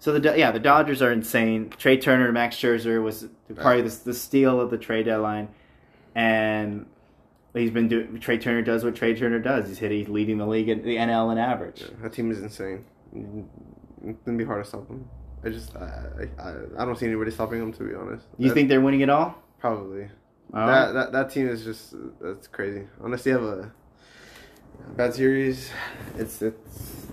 [0.00, 1.70] so the yeah, the Dodgers are insane.
[1.78, 5.48] Trea Turner, Max Scherzer was probably the, the steal of the trade deadline,
[6.18, 6.86] and
[7.54, 8.18] he's been doing.
[8.18, 9.68] Trea Turner does what Trea Turner does.
[9.68, 11.82] He's hitting, he's leading the league in the NL in average.
[11.82, 12.84] Yeah, that team is insane.
[14.04, 15.08] It's gonna be hard to stop them.
[15.44, 18.26] I just I, I I don't see anybody stopping them to be honest.
[18.36, 19.36] You That- think they're winning it all?
[19.60, 20.08] probably
[20.54, 22.86] All that, that that team is just that's crazy.
[23.02, 23.72] Unless they have a
[24.96, 25.70] bad series,
[26.16, 27.06] it's it's,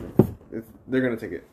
[0.52, 1.48] it's they're gonna take it.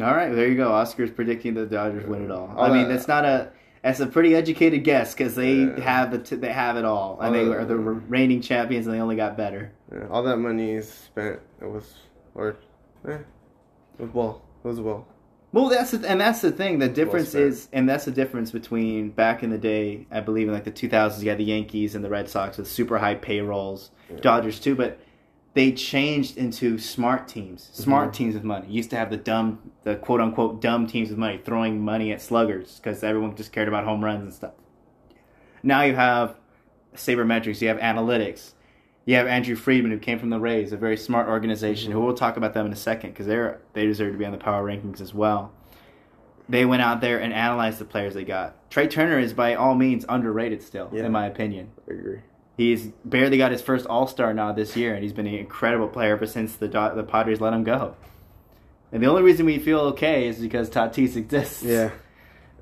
[0.00, 0.72] All right, there you go.
[0.72, 2.52] Oscar's predicting the Dodgers win it all.
[2.56, 3.50] All I mean, that- that's not a
[3.82, 5.80] that's a pretty educated guess because they Yeah.
[5.80, 9.00] have the t- they have it all, and they are the reigning champions, and they
[9.00, 9.72] only got better.
[9.92, 11.40] Yeah, all that money is spent.
[11.60, 11.94] It was
[12.34, 12.56] or
[13.08, 13.12] eh,
[13.98, 14.42] it was well.
[14.64, 15.06] It was well.
[15.52, 16.78] Well, that's the, and that's the thing.
[16.78, 17.44] The difference spent.
[17.46, 20.06] is, and that's the difference between back in the day.
[20.10, 22.68] I believe in like the 2000s, you had the Yankees and the Red Sox with
[22.68, 23.90] super high payrolls.
[24.08, 24.18] Yeah.
[24.20, 25.00] Dodgers too, but
[25.54, 28.14] they changed into smart teams, smart Mhm.
[28.14, 28.68] teams with money.
[28.68, 32.20] Used to have the dumb, the quote unquote dumb teams with money, throwing money at
[32.22, 34.52] sluggers because everyone just cared about home runs and stuff.
[35.62, 36.36] Now you have
[36.94, 38.52] sabermetrics, you have analytics,
[39.04, 41.90] you have Andrew Friedman who came from the Rays, a very smart organization.
[41.92, 44.32] Who we'll talk about them in a second because they're they deserve to be on
[44.32, 45.52] the power rankings as well.
[46.48, 48.54] They went out there and analyzed the players they got.
[48.70, 51.04] Trea Turner is by all means underrated still, Yeah.
[51.06, 51.70] in my opinion.
[51.88, 52.18] I agree.
[52.60, 55.88] He's barely got his first All Star nod this year, and he's been an incredible
[55.88, 57.96] player ever since the the Padres let him go.
[58.92, 61.62] And the only reason we feel okay is because Tatis exists.
[61.62, 61.90] Yeah.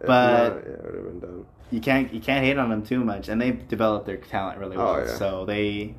[0.01, 3.03] But- not, yeah, it would have been you can't you can't hate on them too
[3.03, 4.95] much, and they've developed their talent really well.
[4.95, 5.17] Oh, yeah.
[5.17, 5.97] So they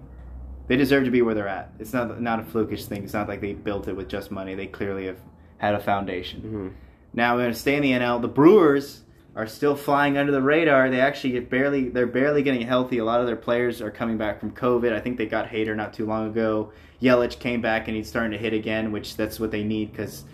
[0.68, 1.74] they deserve to be where they're at.
[1.80, 3.04] It's not not a flukish thing.
[3.04, 4.56] It's not like they built it with just money.
[4.56, 5.20] They clearly have
[5.58, 6.40] had a foundation.
[6.42, 6.68] hmm
[7.14, 8.22] Now we're going to stay in the NL.
[8.22, 9.02] The Brewers
[9.36, 10.90] are still flying under the radar.
[10.90, 12.98] They actually get barely they're barely getting healthy.
[12.98, 14.94] A lot of their players are coming back from COVID.
[14.94, 16.72] I think they got Hader not too long ago.
[17.02, 20.26] Yelich came back and he's starting to hit again, which that's what they need because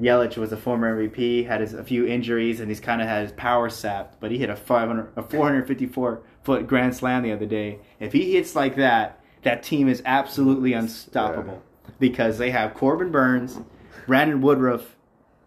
[0.00, 3.22] Yelich was a former MVP, had his, a few injuries, and he's kind of had
[3.22, 4.18] his power sapped.
[4.18, 7.78] But he hit a 500, a 454 foot grand slam the other day.
[7.98, 11.62] If he hits like that, that team is absolutely unstoppable
[11.98, 13.58] because they have Corbin Burnes,
[14.06, 14.96] Brandon Woodruff,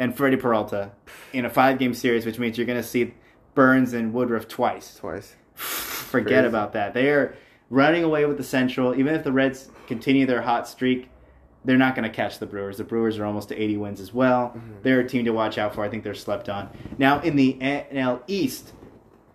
[0.04, 0.92] and Freddie Peralta
[1.32, 3.14] in a five game series, which means you're going to see
[3.56, 4.96] Burnes and Woodruff twice.
[4.96, 5.36] Twice.
[5.56, 6.48] Forget Crazy.
[6.48, 6.94] about that.
[6.94, 7.36] They are
[7.70, 8.94] running away with the Central.
[8.96, 11.10] Even if the Reds continue their hot streak,
[11.64, 12.78] they're not going to catch the Brewers.
[12.78, 14.50] The Brewers are almost to 80 wins as well.
[14.50, 14.74] Mm-hmm.
[14.82, 15.86] They're a team to watch out for.
[15.86, 16.70] I think they're slept on.
[16.98, 18.74] Now, in the NL East,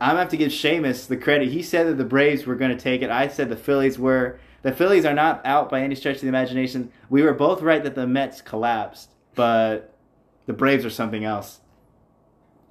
[0.02, 1.48] I'm going to have to give Seamus the credit.
[1.48, 3.08] He said that the Braves were going to take it.
[3.08, 4.38] I said the Phillies were.
[4.60, 6.92] The Phillies are not out by any stretch of the imagination.
[7.08, 9.94] We were both right that the Mets collapsed, but
[10.48, 11.60] the Braves are something else.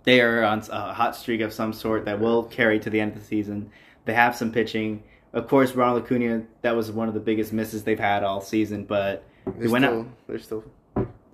[0.04, 3.13] They are on a hot streak of some sort that will carry to the end
[3.13, 3.70] of the season.
[4.06, 5.04] They have some pitching.
[5.32, 8.86] Of course, Ronald Acuna, that was one of the biggest misses they've had all season,
[8.86, 10.08] but They're still, out.
[10.28, 10.63] they're still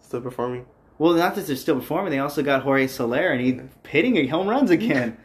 [0.02, 0.66] still performing.
[0.98, 4.48] Well, not that they're still performing, they also got Jorge Soler, and he's hitting home
[4.48, 5.18] runs again.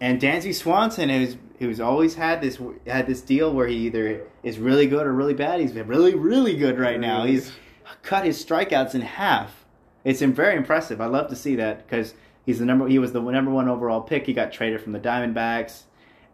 [0.00, 4.58] And Dansby Swanson, who's who's always had this had this deal where he either is
[4.58, 5.60] really good or really bad.
[5.60, 7.24] He's been really really good right now.
[7.24, 7.50] He's
[8.02, 9.63] cut his strikeouts in half.
[10.04, 11.00] It's very impressive.
[11.00, 12.14] I love to see that because
[12.44, 12.86] he's the number.
[12.86, 14.26] He was the number one overall pick.
[14.26, 15.84] He got traded from the Diamondbacks,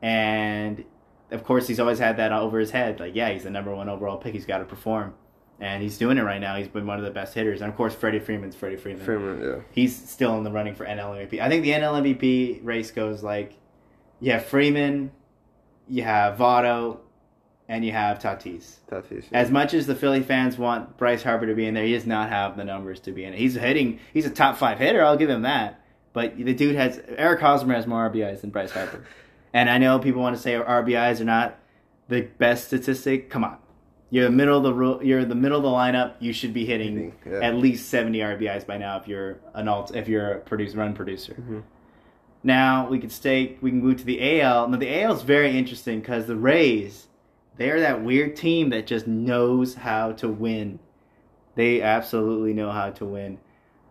[0.02, 0.85] and
[1.30, 2.98] of course he's always had that over his head.
[2.98, 4.35] Like, yeah, he's the number one overall pick.
[4.35, 5.14] He's got to perform,
[5.61, 6.56] and he's doing it right now.
[6.56, 9.04] He's been one of the best hitters, and of course Freddie Freeman's Freddie Freeman.
[9.04, 9.61] Freeman, yeah.
[9.70, 11.40] He's still in the running for NL MVP.
[11.40, 13.54] I think the NL MVP race goes like,
[14.18, 15.12] you have Freeman,
[15.88, 16.98] you have Votto,
[17.70, 18.78] and you have Tatis.
[18.90, 19.24] Tatis.
[19.30, 19.38] yeah.
[19.38, 22.04] As much as the Philly fans want Bryce Harper to be in there, he does
[22.06, 23.38] not have the numbers to be in it.
[23.38, 24.00] He's hitting.
[24.12, 25.02] He's a top five hitter.
[25.04, 25.80] I'll give him that.
[26.12, 29.04] But the dude has Eric Hosmer has more RBIs than Bryce Harper.
[29.54, 31.59] and I know people want to say RBIs are not
[32.09, 33.30] the best statistic.
[33.30, 33.56] Come on,
[34.11, 36.14] you're the middle of the ro- you're the middle of the lineup.
[36.18, 37.46] You should be hitting Hitting, yeah.
[37.46, 40.92] at least seventy RBIs by now if you're an alt if you're a produce run
[40.94, 41.35] producer.
[41.35, 41.62] Mhm.
[42.42, 43.56] Now we can stay.
[43.61, 44.66] We can move to the AL.
[44.68, 47.06] Now the AL is very interesting because the Rays,
[47.61, 50.79] they are that weird team that just knows how to win.
[51.57, 53.37] They absolutely know how to win.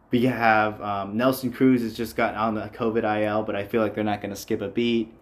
[0.10, 3.84] We have um, Nelson Cruz has just gotten on the COVID IL, but I feel
[3.84, 5.14] like they're not going to skip a beat.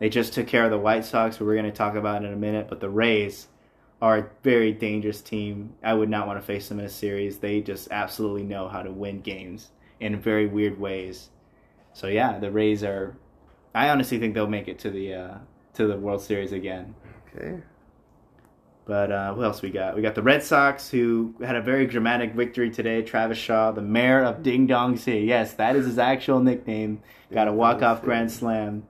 [0.00, 2.30] They just took care of the White Sox, who we're going to talk about in
[2.30, 2.68] a minute.
[2.68, 3.48] But the Rays
[4.02, 5.72] are a very dangerous team.
[5.82, 7.38] I would not want to face them in a series.
[7.38, 11.30] They just absolutely know how to win games in very weird ways.
[11.94, 13.16] So yeah, the Rays are.
[13.74, 15.34] I honestly think they'll make it to the uh,
[15.72, 16.94] to the World Series again.
[17.34, 17.62] Okay.
[18.86, 19.96] But uh, who else we got?
[19.96, 23.02] We got the Red Sox, who had a very dramatic victory today.
[23.02, 25.24] Travis Shaw, the mayor of Ding Dong City.
[25.24, 27.02] Yes, that is his actual nickname.
[27.32, 28.86] Got a walk-off grand slam.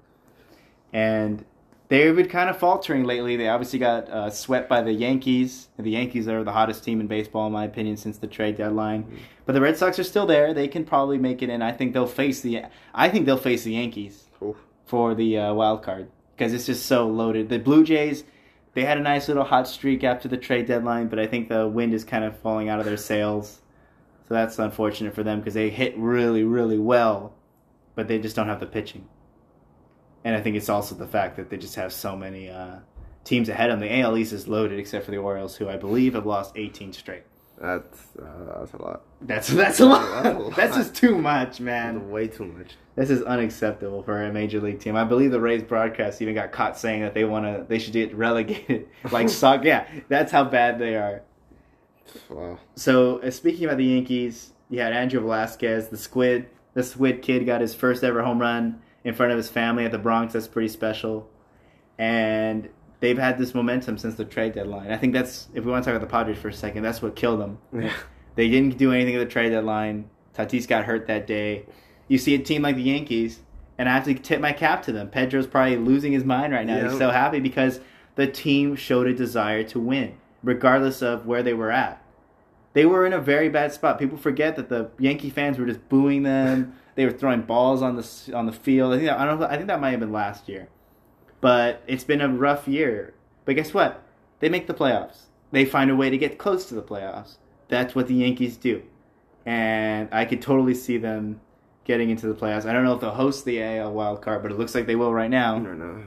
[0.92, 1.44] And
[1.88, 3.36] they've been kind of faltering lately.
[3.36, 5.68] They obviously got uh, swept by the Yankees.
[5.78, 9.20] The Yankees are the hottest team in baseball, in my opinion, since the trade deadline.
[9.46, 10.52] But the Red Sox are still there.
[10.52, 11.62] They can probably make it in.
[11.62, 12.62] I think they'll face the.
[12.94, 14.56] I think they'll face the Yankees Oof.
[14.86, 17.48] for the uh, wild card because it's just so loaded.
[17.48, 18.24] The Blue Jays,
[18.74, 21.66] they had a nice little hot streak after the trade deadline, but I think the
[21.66, 23.60] wind is kind of falling out of their sails.
[24.28, 27.34] So that's unfortunate for them because they hit really, really well,
[27.94, 29.06] but they just don't have the pitching.
[30.24, 32.78] And I think it's also the fact that they just have so many uh,
[33.22, 33.88] teams ahead of them.
[33.88, 36.92] The AL East is loaded except for the Orioles, who I believe have lost 18
[36.94, 37.24] straight.
[37.60, 39.02] That's uh, that's a lot.
[39.20, 40.22] That's that's a lot.
[40.22, 40.56] That's a lot.
[40.56, 42.10] That's just too much, That's man.
[42.10, 42.72] way too much.
[42.96, 44.96] This is unacceptable for a major league team.
[44.96, 47.92] I believe the Rays broadcast even got caught saying that they want to, they should
[47.92, 49.64] get relegated, like suck.
[49.64, 51.22] Yeah, that's how bad they are.
[52.28, 52.58] Wow.
[52.76, 56.48] So uh, speaking about the Yankees, you had Andrew Velazquez, the Squid.
[56.74, 59.92] The Squid kid got his first ever home run in front of his family at
[59.92, 60.32] the Bronx.
[60.32, 61.28] That's pretty special.
[61.98, 62.68] And
[63.04, 64.90] they've had this momentum since the trade deadline.
[64.90, 67.02] I think that's if we want to talk about the Padres for a second, that's
[67.02, 67.58] what killed them.
[67.70, 67.92] Yeah.
[68.34, 70.08] They didn't do anything at the trade deadline.
[70.34, 71.66] Tatis got hurt that day.
[72.08, 73.40] You see a team like the Yankees,
[73.76, 75.08] and I have to tip my cap to them.
[75.10, 76.88] Pedro's probably losing his mind right now.
[76.88, 77.80] He's so happy because
[78.14, 82.02] the team showed a desire to win, regardless of where they were at.
[82.72, 83.98] They were in a very bad spot.
[83.98, 86.74] People forget that the Yankee fans were just booing them.
[86.94, 88.94] They were throwing balls on the on the field.
[88.94, 89.42] I think that, I don't.
[89.42, 90.68] I think that might have been last year,
[91.44, 93.12] but it's been a rough year.
[93.44, 94.02] But guess what?
[94.40, 95.24] They make the playoffs.
[95.50, 97.36] They find a way to get close to the playoffs.
[97.68, 98.82] That's what the Yankees do,
[99.44, 101.42] and I could totally see them
[101.84, 102.64] getting into the playoffs.
[102.64, 104.96] I don't know if they'll host the AL wild card, but it looks like they
[104.96, 105.58] will right now.
[105.58, 106.04] No, no.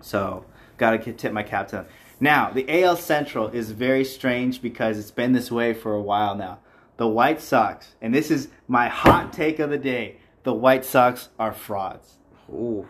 [0.00, 0.46] So,
[0.78, 1.86] gotta tip my cap to them.
[2.18, 6.34] Now, the AL Central is very strange because it's been this way for a while
[6.34, 6.60] now.
[6.96, 11.28] The White Sox, and this is my hot take of the day the White Sox
[11.38, 12.16] are frauds.
[12.48, 12.88] Ooh.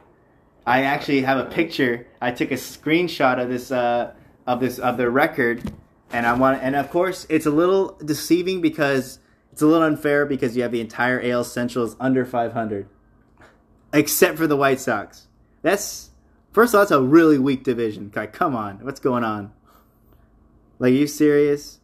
[0.66, 2.06] I actually have a picture.
[2.20, 4.14] I took a screenshot of this uh,
[4.46, 5.72] of this of their record,
[6.12, 9.18] and I want and of course it's a little deceiving because
[9.52, 12.88] it's a little unfair because you have the entire AL Central is under 500,
[13.92, 15.26] except for the White Sox.
[15.62, 16.10] That's
[16.52, 18.10] first of all, that's a really weak division.
[18.10, 19.52] Guy, come on, what's going on?
[20.78, 21.80] Like, you serious?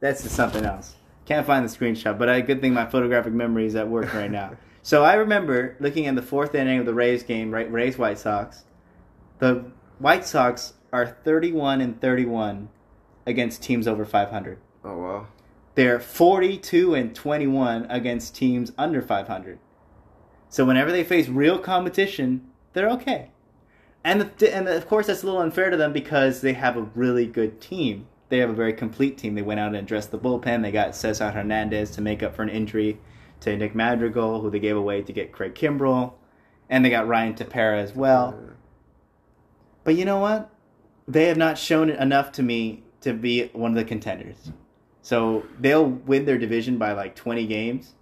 [0.00, 0.94] That's just something else.
[1.24, 4.30] Can't find the screenshot, but I good thing my photographic memory is at work right
[4.30, 4.56] now.
[4.82, 7.70] so I remember looking at the fourth inning of the Rays game, right?
[7.70, 8.64] Rays White Sox.
[9.38, 12.68] The White Sox are 31 and 31
[13.24, 14.58] against teams over 500.
[14.84, 15.26] Oh wow.
[15.76, 19.58] They're 42 and 21 against teams under 500.
[20.48, 23.30] So whenever they face real competition, they're okay.
[24.04, 26.82] And the, and of course that's a little unfair to them because they have a
[26.82, 28.08] really good team.
[28.28, 29.34] They have a very complete team.
[29.34, 30.62] They went out and addressed the bullpen.
[30.62, 32.98] They got Cesar Hernandez to make up for an injury
[33.42, 36.14] to Nick Madrigal, who they gave away to get Craig Kimbrel,
[36.68, 38.38] and they got Ryan Tepera as well.
[39.84, 40.50] But you know what?
[41.08, 44.52] They have not shown it enough to me to be one of the contenders.
[45.02, 47.94] So they'll win their division by like 20 games,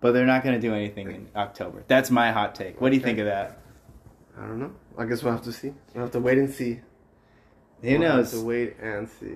[0.00, 1.82] but they're not going to do anything in October.
[1.88, 2.80] That's my hot take.
[2.80, 3.60] What do you think of that?
[4.38, 4.72] I don't know.
[4.96, 5.74] I guess we'll have to see.
[5.94, 6.80] We'll have to wait and see.
[7.82, 8.30] Who We'll knows?
[8.32, 9.34] To wait and see.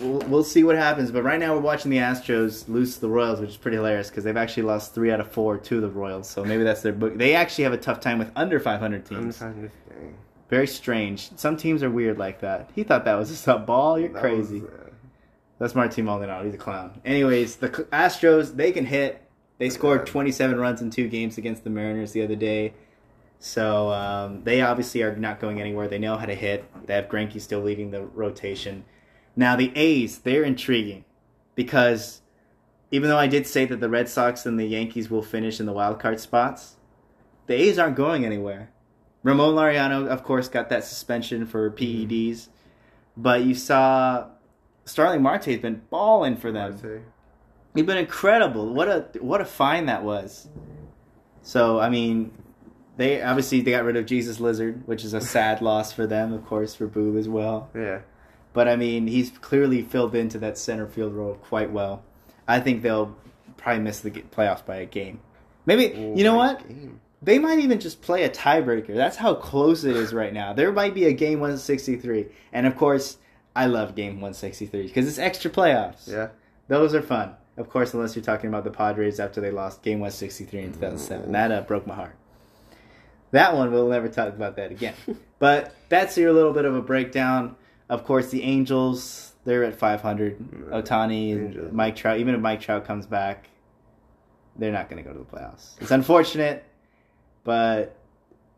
[0.00, 1.10] We'll, we'll see what happens.
[1.12, 4.08] But right now we're watching the Astros lose to the Royals, which is pretty hilarious
[4.08, 6.28] because they've actually lost three out of four to the Royals.
[6.28, 7.16] So maybe that's their book.
[7.16, 9.38] They actually have a tough time with under 500 teams.
[9.38, 9.70] Thing.
[10.50, 11.30] Very strange.
[11.38, 12.70] Some teams are weird like that.
[12.74, 13.98] He thought that was a sub ball.
[13.98, 14.60] You're That crazy.
[14.60, 14.90] was, uh,
[15.60, 16.44] That's Martin Maldonado.
[16.44, 17.00] He's a clown.
[17.04, 19.20] Anyways, the Astros they can hit.
[19.58, 22.74] They scored 27 runs in two games against the Mariners the other day.
[23.44, 25.86] So um, they obviously are not going anywhere.
[25.86, 26.64] They know how to hit.
[26.86, 28.86] They have Greinke still leading the rotation.
[29.36, 31.04] Now the A's, they're intriguing
[31.54, 32.22] because
[32.90, 35.66] even though I did say that the Red Sox and the Yankees will finish in
[35.66, 36.76] the wild card spots,
[37.46, 38.70] the A's aren't going anywhere.
[39.22, 42.48] Ramon Laureano, of course, got that suspension for PEDs,
[43.14, 44.28] but you saw
[44.86, 46.72] Starling Marte's been balling for them.
[47.74, 48.72] He's been incredible.
[48.72, 50.48] What a what a find that was.
[51.42, 52.32] So I mean,
[52.96, 56.32] they obviously they got rid of Jesus Lizard, which is a sad loss for them,
[56.32, 57.70] of course, for Boo as well.
[57.74, 58.00] Yeah.
[58.52, 62.04] But I mean, he's clearly filled into that center field role quite well.
[62.46, 63.16] I think they'll
[63.56, 65.20] probably miss the playoffs by a game.
[65.66, 66.66] Maybe Ooh, you know what?
[66.68, 67.00] game.
[67.22, 68.94] They might even just play a tiebreaker.
[68.94, 70.52] That's how close it is right now.
[70.52, 72.26] There might be a game 163.
[72.52, 73.16] And of course,
[73.56, 76.06] I love Game 163 because it's extra playoffs.
[76.06, 76.28] Yeah.
[76.68, 77.34] Those are fun.
[77.56, 81.32] Of course, unless you're talking about the Padres after they lost Game 163 in 2007.
[81.32, 82.16] That uh, broke my heart.
[83.34, 84.94] That one, we'll never talk about that again.
[85.40, 87.56] but that's your little bit of a breakdown.
[87.88, 90.38] Of course, the Angels, they're at 500.
[90.70, 91.72] Ohtani, Angels.
[91.72, 93.48] Mike Trout, even if Mike Trout comes back,
[94.56, 95.80] they're not going to go to the playoffs.
[95.80, 96.64] It's unfortunate,
[97.42, 97.96] but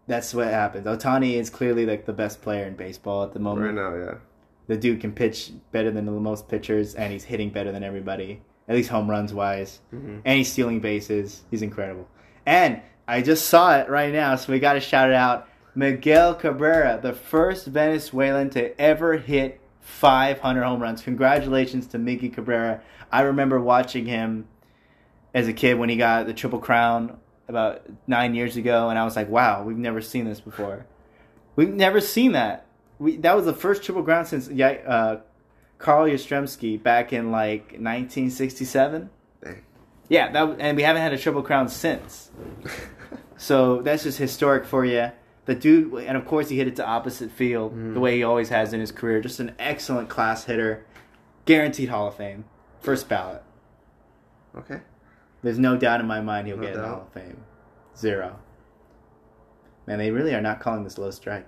[0.06, 0.86] that's what happens.
[0.86, 4.14] Ohtani is clearly like the best player in baseball at the moment Right now, yeah.
[4.66, 8.42] the dude can pitch better than the most pitchers, and he's hitting better than everybody,
[8.68, 10.20] at least home runs wise, Mhm.
[10.24, 11.44] and he's stealing bases.
[11.50, 12.06] He's incredible.
[12.44, 15.48] And I just saw it right now, so we got to shout it out.
[15.74, 21.02] Miguel Cabrera, the first Venezuelan to ever hit 500 home runs.
[21.02, 22.80] Congratulations to Miggy Cabrera.
[23.12, 24.48] I remember watching him
[25.32, 29.04] as a kid when he got the Triple Crown about nine years ago, and I
[29.04, 30.86] was like, wow, we've never seen this before.
[31.54, 32.66] We've never seen that.
[32.98, 35.20] We that was the first Triple Crown since uh,
[35.78, 39.10] Carl Yastrzemski back in like 1967.
[39.44, 39.62] Dang.
[40.08, 42.30] Yeah, that and we haven't had a Triple Crown since.
[43.38, 45.10] So that's just historic for you.
[45.44, 47.92] The dude, and of course, he hit it to opposite field Mm.
[47.92, 49.20] the way he always has in his career.
[49.20, 50.86] Just an excellent class hitter,
[51.44, 52.46] guaranteed Hall of Fame,
[52.80, 53.42] first ballot.
[54.56, 54.80] Okay.
[55.42, 56.80] There's no doubt in my mind he'll No get in.
[56.80, 57.44] Hall of Fame.
[57.94, 58.38] Zero.
[59.86, 61.46] Man, they really are not calling this low strike.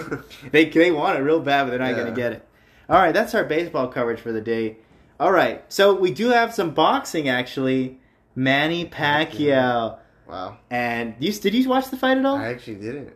[0.50, 2.46] they they want it real bad, but they're not going to get it.
[2.88, 4.78] All right, that's our baseball coverage for the day.
[5.20, 7.98] All right, so we do have some boxing actually.
[8.34, 10.56] Manny Pacquiao, Wow.
[10.70, 12.36] and you did you watch the fight at all?
[12.36, 13.12] I actually didn't.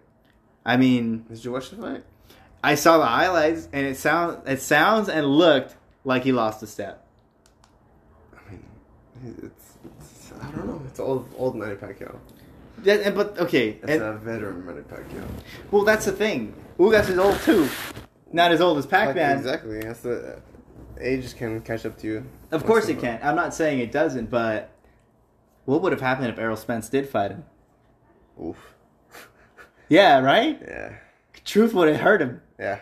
[0.67, 2.05] I mean, Did you watch the fight?
[2.63, 6.67] I saw the highlights, and it sounds it sounds and looked like he lost a
[6.67, 7.07] step.
[8.37, 8.65] I mean,
[9.43, 10.83] it's, it's I don't know.
[10.89, 12.17] It's old old Manny Pacquiao.
[12.87, 15.27] And, but okay, It's and, a veteran Manny Pacquiao.
[15.71, 16.55] well that's the thing.
[16.79, 17.69] Ugas is old too,
[18.33, 19.39] not as old as Like, Pac-Man.
[19.39, 19.81] exactly.
[19.81, 20.41] That's the
[21.01, 22.27] age can catch up to you.
[22.51, 23.19] Of course it can.
[23.23, 24.71] I'm not saying it doesn't, but
[25.65, 27.45] what would have happened if Errol Spence did fight him?
[28.43, 28.57] Oof.
[29.89, 30.59] Yeah, right.
[30.67, 30.95] Yeah.
[31.45, 32.81] Truth would have hurt him Yeah.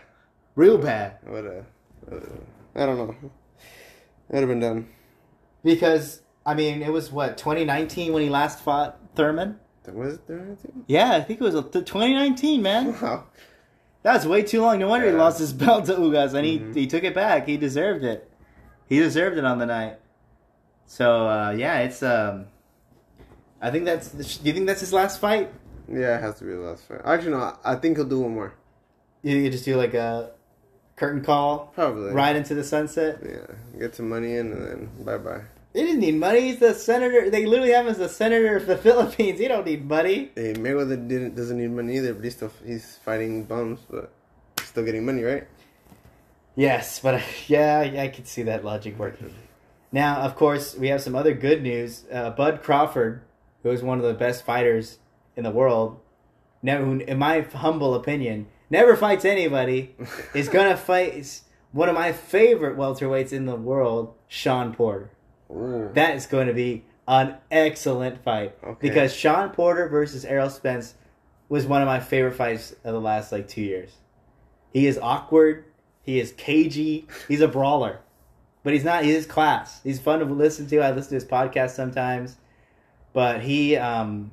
[0.55, 1.65] real bad What a.
[2.07, 3.15] what a- I don't know.
[4.29, 4.89] It would have been done.
[5.65, 9.59] because I mean it was what 2019 when he last fought Thurman.
[9.93, 10.85] Was it there anything?
[10.87, 12.93] Yeah, I think it was a- 2019, man.
[13.03, 13.25] Wow.
[14.03, 14.79] That was way too long.
[14.79, 16.75] No wonder he lost his belt to Ugas, and he, Mhm.
[16.75, 17.47] he took it back.
[17.47, 18.29] He deserved it.
[18.89, 19.99] He deserved it on the night.
[20.87, 22.47] So uh, yeah, it's um.
[23.61, 24.11] I think that's.
[24.11, 25.53] Do you think that's his last fight?
[25.89, 27.01] Yeah, it has to be the last fight.
[27.05, 27.57] Actually, no.
[27.65, 28.55] I think he'll do one more.
[29.23, 30.31] You, you just do like a
[30.97, 32.11] curtain call, Probably.
[32.13, 33.21] ride into the sunset.
[33.25, 33.79] Yeah.
[33.79, 35.43] Get some money in and then bye bye.
[35.73, 36.41] They didn't need money.
[36.41, 37.31] He's the senator.
[37.31, 39.41] They literally have him as the senator of the Philippines.
[39.41, 40.31] He don't need money.
[40.35, 44.13] Hey, Mayweather didn't doesn't need money either, but he's still he's fighting bums, but
[44.63, 45.47] still getting money, right?
[46.57, 49.35] Yes, but yeah, I could see that logic working.
[49.91, 52.05] Now, of course, we have some other good news.
[52.11, 53.23] Uh, Bud Crawford,
[53.63, 54.99] who is one of the best fighters
[55.37, 56.01] in the world,
[56.63, 59.95] never, who, in my humble opinion, never fights anybody,
[60.35, 65.11] is gonna fight one of my favorite welterweights in the world, Shawn Porter.
[65.53, 65.91] Ooh.
[65.95, 68.89] That is going to be an excellent fight Okay.
[68.89, 70.95] because Shawn Porter versus Errol Spence
[71.49, 73.91] was one of my favorite fights of the last like two years.
[74.73, 75.65] He is awkward.
[76.03, 77.07] He is cagey.
[77.29, 78.01] He's a brawler,
[78.65, 79.05] but he's not.
[79.05, 79.81] He's class.
[79.85, 80.79] He's fun to listen to.
[80.81, 82.39] I listen to his podcast sometimes,
[83.13, 84.33] but he um,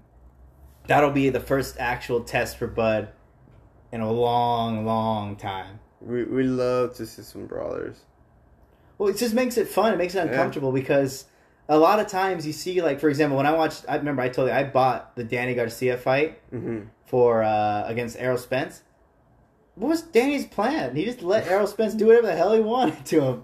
[0.87, 3.09] that'll be the first actual test for Bud
[3.91, 5.79] in a long, long time.
[6.01, 7.99] We we love to see some brawlers.
[8.99, 9.93] Well, it just makes it fun.
[9.93, 11.25] It makes it uncomfortable because
[11.67, 14.29] a lot of times you see, like for example, when I watched, I remember I
[14.29, 16.81] told you I bought the Danny Garcia fight Mm-hmm.
[17.05, 18.83] for uh, against Errol Spence.
[19.75, 20.95] What was Danny's plan?
[20.95, 23.43] He just let Errol Spence do whatever the hell he wanted to him.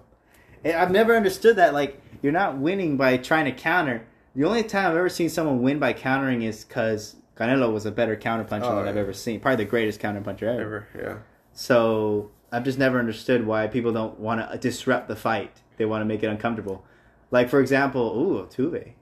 [0.62, 1.72] And I've never understood that.
[1.72, 4.04] Like you're not winning by trying to counter.
[4.34, 7.90] The only time I've ever seen someone win by countering is because Canelo was a
[7.90, 9.40] better counterpuncher Oh, than I've ever seen.
[9.40, 10.60] Probably the greatest counterpuncher ever.
[10.60, 11.16] Ever, yeah.
[11.54, 15.60] So I've just never understood why people don't want to disrupt the fight.
[15.76, 16.84] They want to make it uncomfortable.
[17.30, 18.92] Like for example, ooh, Tuve,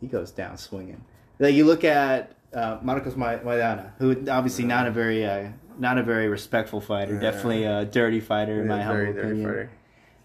[0.00, 1.02] he goes down swinging.
[1.38, 5.48] Like you look at uh, Marcos Ma- Maidana, who obviously not a very uh,
[5.78, 7.20] not a very respectful fighter, Yeah.
[7.20, 9.44] definitely a dirty fighter in my humble opinion.
[9.44, 9.70] fighter.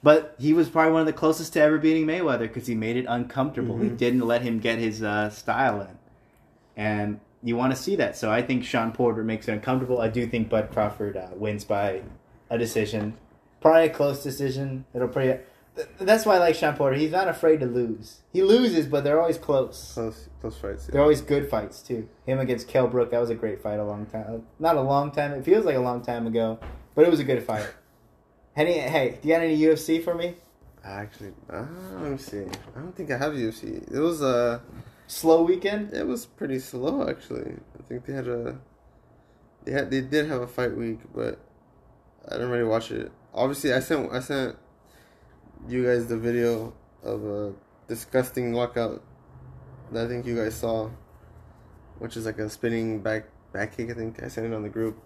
[0.04, 2.98] But he was probably one of the closest to ever beating Mayweather because he made
[2.98, 3.78] it uncomfortable.
[3.80, 3.98] He Mhm.
[3.98, 5.98] didn't let him get his uh, style in,
[6.76, 8.16] and you want to see that.
[8.18, 10.00] So I think Shawn Porter makes it uncomfortable.
[10.02, 12.02] I do think Bud Crawford uh, wins by
[12.50, 13.16] a decision,
[13.62, 14.86] probably a close decision.
[14.94, 15.40] It'll pretty.
[15.76, 16.96] th- That's why I like Shawn Porter.
[16.96, 18.22] He's not afraid to lose.
[18.34, 19.92] He loses, but they're always close.
[19.94, 20.88] Close, close fights.
[20.88, 22.08] They're always good fights too.
[22.26, 24.44] Him against Kell Brook, that was a great fight a long time.
[24.60, 25.34] Not a long time.
[25.34, 26.60] It feels like a long time ago,
[26.96, 27.68] but it was a good fight.
[28.56, 30.34] Any, hey, do you got any UFC for me?
[30.84, 31.64] Actually, uh,
[32.00, 32.40] let me see.
[32.76, 33.92] I don't think I have UFC.
[33.94, 34.60] It was uh,
[35.08, 35.94] Slow weekend?
[35.94, 37.56] it was pretty slow actually.
[37.80, 38.60] I think they had a,
[39.64, 41.40] they had they did have a fight week, but
[42.28, 43.12] I didn't really watch it.
[43.34, 44.58] Obviously, I sent I sent
[45.68, 47.54] you guys the video of a
[47.88, 49.02] disgusting lockout
[49.92, 50.90] that I think you guys saw,
[52.00, 53.90] which is like a spinning back back kick.
[53.90, 55.02] I think I sent it on the group.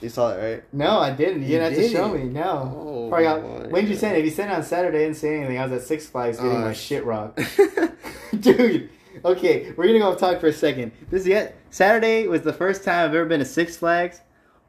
[0.00, 0.64] You saw it, right?
[0.72, 1.42] No, I didn't.
[1.42, 2.24] You You didn't have to show me.
[2.24, 2.72] No.
[2.76, 4.20] Oh, Probably got, when did you send it?
[4.20, 5.58] If you sent it on Saturday, I didn't say anything.
[5.58, 7.40] I was at Six Flags getting Uh, my shit rocked.
[8.40, 8.90] Dude,
[9.24, 10.92] okay, we're gonna go talk for a second.
[11.10, 14.20] This is yet Saturday was the first time I've ever been to Six Flags.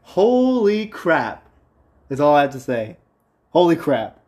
[0.02, 1.48] Holy crap!
[2.08, 2.98] That's all I have to say.
[3.52, 4.20] Holy crap!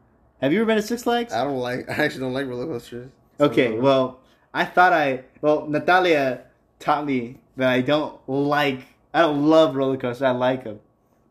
[0.41, 1.33] Have you ever been to Six Flags?
[1.33, 1.89] I don't like.
[1.89, 3.09] I actually don't like roller coasters.
[3.39, 4.19] Okay, well,
[4.53, 6.41] I thought I well Natalia
[6.79, 8.81] taught me that I don't like
[9.15, 10.21] I don't love roller coasters.
[10.21, 10.79] I like them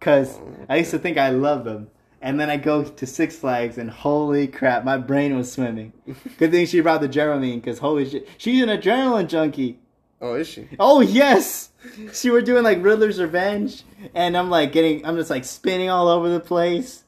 [0.01, 0.39] because
[0.69, 1.89] I used to think I love them,
[2.23, 5.93] and then I go to Six Flags and holy crap, my brain was swimming.
[6.39, 9.79] Good thing she brought the Dramamine because holy shit, she's an adrenaline junkie.
[10.23, 10.69] Oh, is she?
[10.79, 11.71] Oh yes,
[12.13, 13.85] she were doing like Riddler's Revenge,
[14.15, 17.05] and I'm like getting, I'm just like spinning all over the place,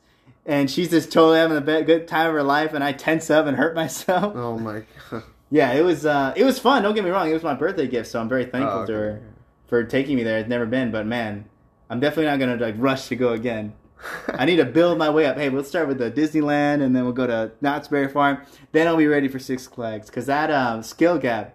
[0.47, 3.29] and she's just totally having the be- good time of her life, and I tense
[3.31, 4.35] up and hurt myself.
[4.37, 5.25] Oh my god.
[5.51, 6.83] Yeah, it was uh, it was fun.
[6.83, 8.93] Don't get me wrong, it was my birthday gift, so I'm very thankful Oh, to
[8.95, 9.23] her
[9.67, 10.39] for taking me there.
[10.39, 11.45] I've never been, but man,
[11.93, 13.75] I'm definitely not gonna like rush to go again.
[14.29, 15.37] I need to build my way up.
[15.37, 18.39] Hey, we'll start with the Disneyland, and then we'll go to Knott's Berry Farm.
[18.73, 21.55] Then I'll be ready for Six Flags because that um, skill gap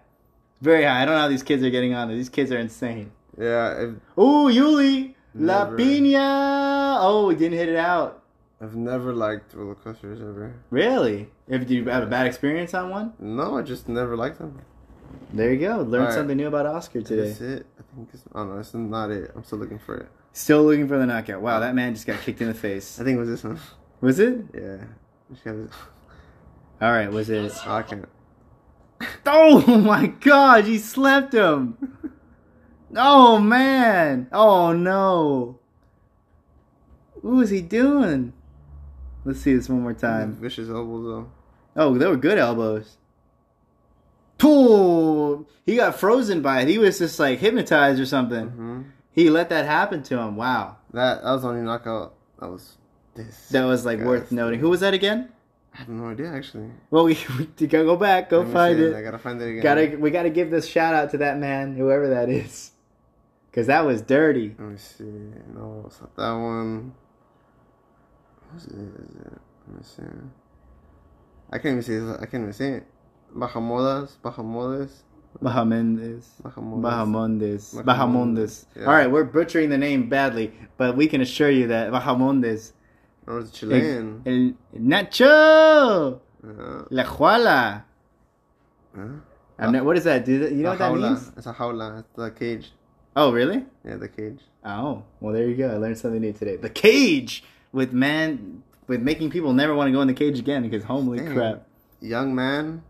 [0.60, 1.02] very high.
[1.02, 2.08] I don't know how these kids are getting on.
[2.08, 3.10] These kids are insane.
[3.36, 6.98] Yeah, I've, Ooh, Yuli, La Pina.
[7.00, 8.22] Oh, we didn't hit it out.
[8.60, 10.54] I've never liked roller coasters ever.
[10.70, 11.30] Really?
[11.48, 13.12] If you have a bad experience on one?
[13.18, 14.60] No, I just never liked them.
[15.32, 15.78] There you go.
[15.78, 16.14] Learn Alright.
[16.14, 17.28] something new about Oscar today.
[17.28, 17.66] That's it.
[17.76, 18.22] I think it's.
[18.32, 19.32] Oh no, this is not it.
[19.34, 20.08] I'm still looking for it.
[20.38, 21.42] Still looking for the knockout.
[21.42, 23.00] Wow, that man just got kicked in the face.
[23.00, 23.58] I think it was this one.
[24.00, 24.38] Was it?
[24.54, 24.84] Yeah.
[26.80, 27.52] All right, was it?
[27.66, 28.08] Oh, I can't.
[29.26, 31.76] Oh my God, he slept him.
[32.94, 34.28] Oh man.
[34.30, 35.58] Oh no.
[37.14, 38.32] What was he doing?
[39.24, 40.36] Let's see this one more time.
[40.36, 41.32] Vicious elbows though.
[41.74, 42.96] Oh, they were good elbows.
[44.38, 45.46] Boom!
[45.66, 46.68] He got frozen by it.
[46.68, 48.46] He was just like hypnotized or something.
[48.50, 48.82] hmm
[49.18, 50.36] He let that happen to him.
[50.36, 50.76] Wow.
[50.92, 52.14] That that was only knockout.
[52.38, 52.78] That was
[53.16, 53.48] this.
[53.48, 54.60] That was like worth noting.
[54.60, 55.28] Who was that again?
[55.74, 56.70] I have no idea actually.
[56.92, 58.94] Well, we, we gotta go back, go find it.
[58.94, 59.62] I gotta find it again.
[59.64, 62.70] Gotta we gotta give this shout out to that man, whoever that is,
[63.50, 64.54] because that was dirty.
[64.56, 65.02] Let me see.
[65.02, 66.94] No, it's not that one.
[68.52, 68.74] What's it?
[68.74, 69.40] Is it?
[69.66, 70.02] Let me see.
[71.50, 71.94] I can't even see.
[71.94, 72.20] it.
[72.20, 72.86] I can't even see it.
[73.34, 74.12] Bajamodas.
[74.22, 75.02] Bajamodes.
[75.42, 76.24] Bajamodes.
[76.42, 77.74] Bahamondes.
[77.84, 78.66] Bahamondes.
[78.76, 78.84] Yeah.
[78.86, 82.72] All right, we're butchering the name badly, but we can assure you that Bahamondes.
[83.26, 84.22] Or it's Chilean.
[84.26, 86.82] El Nacho Yeah.
[86.90, 87.84] La Jaula.
[88.96, 89.70] Huh?
[89.70, 90.24] Not, what is that?
[90.24, 91.08] Do you know what that jaula.
[91.10, 91.32] means?
[91.36, 92.00] It's a jaula.
[92.00, 92.72] It's the cage.
[93.16, 93.64] Oh, really?
[93.84, 94.40] Yeah, the cage.
[94.64, 95.70] Oh, well, there you go.
[95.70, 96.56] I learned something new today.
[96.56, 100.62] The cage with man with making people never want to go in the cage again
[100.62, 101.32] because holy Dang.
[101.34, 101.66] crap.
[102.00, 102.82] Young man.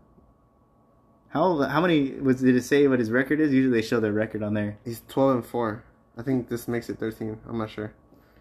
[1.29, 3.53] How how many was did it say what his record is?
[3.53, 4.77] Usually they show their record on there.
[4.83, 5.83] He's 12 and 4.
[6.17, 7.39] I think this makes it 13.
[7.47, 7.93] I'm not sure.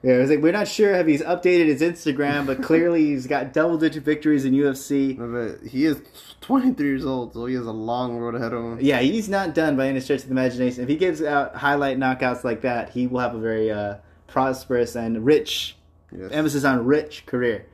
[0.02, 3.26] Yeah, it was like we're not sure if he's updated his Instagram, but clearly he's
[3.26, 5.18] got double digit victories in UFC.
[5.18, 5.26] No,
[5.60, 6.00] But he is
[6.40, 8.78] 23 years old, so he has a long road ahead of him.
[8.80, 10.84] Yeah, he's not done by any stretch of the imagination.
[10.84, 13.96] If he gives out highlight knockouts like that, he will have a very uh,
[14.28, 15.76] prosperous and rich
[16.16, 16.30] Yes.
[16.32, 17.66] emphasis on rich career.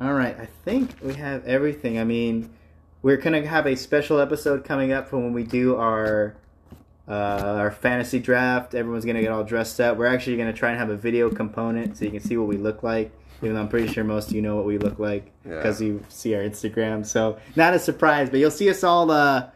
[0.00, 1.98] All right, I think we have everything.
[1.98, 2.48] I mean,
[3.02, 6.34] we're gonna have a special episode coming up for when we do our
[7.08, 7.12] uh,
[7.58, 8.74] our fantasy draft.
[8.74, 9.96] Everyone's gonna get all dressed up.
[9.96, 12.56] We're actually gonna try and have a video component so you can see what we
[12.56, 13.10] look like.
[13.42, 15.56] Even though I'm pretty sure most of you know what we look like Yeah.
[15.56, 17.06] because you see our Instagram.
[17.06, 19.46] So not a surprise, but you'll see us all uh,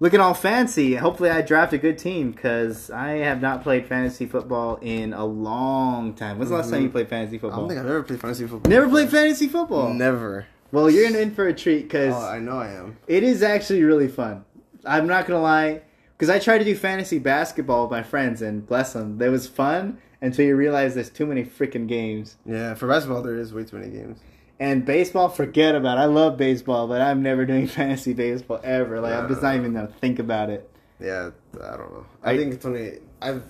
[0.00, 0.96] looking all fancy.
[0.96, 5.24] Hopefully, I draft a good team because I have not played fantasy football in a
[5.24, 6.38] long time.
[6.38, 7.60] When's the last time you played fantasy football?
[7.60, 8.68] I don't think I've ever played fantasy football.
[8.68, 9.94] Never played fantasy football.
[9.94, 10.46] Never.
[10.74, 12.96] Well, you're in, for a treat because Oh, I know I am.
[13.06, 14.44] it is actually really fun.
[14.84, 15.82] I'm not gonna lie,
[16.16, 19.46] because I tried to do fantasy basketball with my friends, and bless them, it was
[19.46, 22.36] fun until you realize there's too many freaking games.
[22.44, 24.18] Yeah, for basketball there is way too many games.
[24.60, 25.98] And baseball, forget about.
[25.98, 26.02] it.
[26.02, 29.00] I love baseball, but I'm never doing fantasy baseball ever.
[29.00, 30.68] Like I'm just not even gonna think about it.
[31.00, 31.30] Yeah,
[31.62, 32.06] I don't know.
[32.22, 33.42] I, I- think it's only I've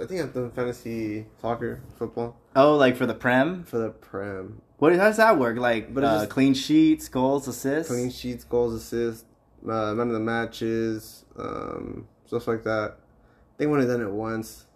[0.00, 3.64] I think I've done fantasy soccer, football Oh, like for the prem.
[3.64, 4.60] for the prem.
[4.82, 4.96] What?
[4.96, 5.58] How does that work?
[5.58, 7.92] Like, But uh, just- clean sheets, goals, assists.
[7.92, 9.24] Clean sheets, goals, assists,
[9.64, 12.96] uh, man of the matches, um, stuff like that.
[12.96, 14.66] I think I only done it once,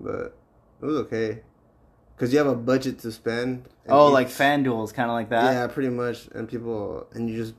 [0.00, 0.36] but
[0.82, 1.42] it was okay.
[2.16, 3.68] because you have a budget to spend.
[3.88, 5.52] Oh, like FanDuel's kind of like that.
[5.52, 6.26] Yeah, pretty much.
[6.34, 7.54] And people, and you just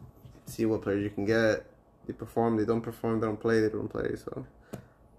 [0.47, 1.65] see what players you can get.
[2.07, 4.17] They perform, they don't perform, they don't play, they don't play.
[4.17, 4.45] So,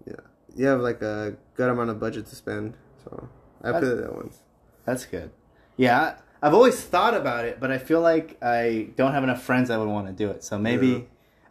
[0.05, 0.13] yeah,
[0.55, 2.77] you have like a good amount of budget to spend.
[3.03, 3.27] So,
[3.63, 4.43] I That's- played that once.
[4.85, 5.31] That's good.
[5.75, 9.69] Yeah, I've always thought about it, but I feel like I don't have enough friends
[9.69, 10.43] that would want to do it.
[10.43, 10.99] So maybe Yeah.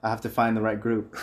[0.03, 1.17] I have to find the right group.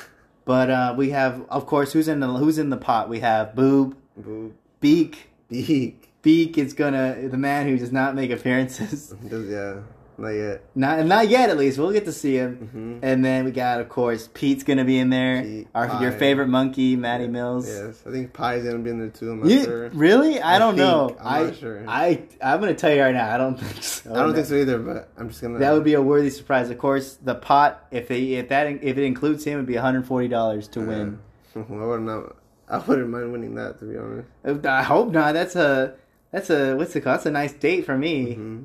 [0.45, 3.07] But uh, we have, of course, who's in the who's in the pot?
[3.07, 5.29] We have Boob, Boo, Beak.
[5.47, 6.09] beak.
[6.21, 9.07] Beak is gonna the man who does not make appearances.
[9.29, 9.75] Does- yeah,
[10.17, 10.61] not yet.
[10.75, 11.77] Not not yet, at least.
[11.77, 12.55] We'll get to see him.
[12.71, 15.41] hmm And then we got, of course, Pete's gonna be in there.
[15.41, 17.67] Pete, Our your favorite monkey, Matty Mills.
[17.67, 19.31] Yes, I think Pie's gonna be in there too.
[19.31, 19.89] I'm not You, sure.
[19.89, 20.39] really?
[20.39, 21.15] I, I don't know.
[21.19, 21.83] I'm I not sure.
[21.87, 23.33] I I'm gonna tell you right now.
[23.33, 24.11] I don't think so.
[24.13, 25.59] I don't think so either, but I'm just gonna.
[25.59, 26.69] That would be a worthy surprise.
[26.69, 30.27] Of course, the pot if they if that if it includes him, it'd be 140
[30.27, 31.19] dollars to win.
[31.55, 32.05] I wouldn't.
[32.05, 32.35] know-
[32.69, 34.65] I wouldn't mind winning that, to be honest.
[34.65, 35.33] I hope not.
[35.33, 35.95] That's a
[36.31, 37.15] that's a what's it called?
[37.17, 38.59] That's a nice date for me, hmm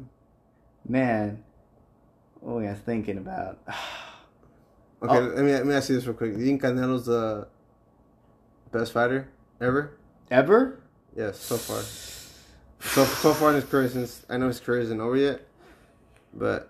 [0.89, 1.43] man.
[2.41, 3.59] What was I thinking about?
[5.01, 5.20] Okay, Oh.
[5.20, 6.32] let me let me ask you this real quick.
[6.34, 7.47] Do you think Canelo's the
[8.72, 9.28] best fighter
[9.61, 9.93] ever?
[10.28, 10.80] Ever?
[11.16, 11.82] Yes, so far.
[12.80, 15.43] So so far in his career, since I know his career isn't over yet,
[16.34, 16.68] but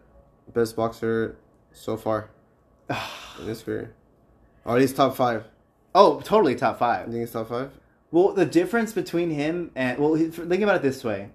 [0.53, 1.39] best boxer
[1.73, 2.29] so far
[3.41, 3.95] in his career,
[4.67, 5.45] or at least top five.
[5.95, 7.07] oh, totally top You five.
[7.07, 7.71] think he's top five?
[8.11, 11.31] Well, the difference between him and well, think about it this way: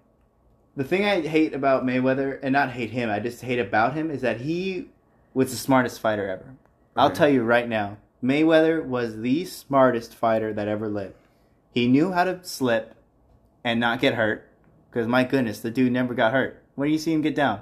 [0.76, 4.10] the thing I hate about Mayweather, and not hate him, I just hate about him,
[4.10, 4.90] is that he
[5.34, 6.56] was the smartest fighter ever.
[6.96, 11.16] I'll tell you right now, Mayweather was the smartest fighter that ever lived.
[11.72, 12.96] He knew how to slip
[13.64, 14.48] and not get hurt,
[14.90, 16.62] because my goodness, the dude never got hurt.
[16.76, 17.62] When do you see him get down?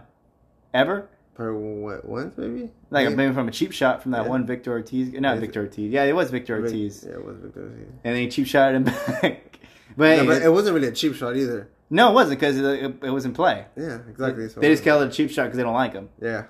[0.73, 1.07] Ever?
[1.33, 2.69] Probably what once maybe.
[2.89, 3.15] Like Maybe.
[3.15, 4.29] maybe from a cheap shot from that Yeah.
[4.29, 5.11] one Victor Ortiz.
[5.13, 5.91] Not Victor Ortiz.
[5.91, 7.05] Yeah, it was Victor Ortiz.
[7.07, 7.87] Yeah, it was Victor Ortiz.
[8.03, 8.83] And then he cheap shot him
[9.21, 9.59] back.
[9.97, 11.69] But, No, but it wasn't really a cheap shot either.
[11.89, 13.65] No, it wasn't because it, it was in play.
[13.75, 14.47] Yeah, exactly.
[14.49, 16.09] So They just call it a cheap shot because they don't like him.
[16.21, 16.45] Yeah.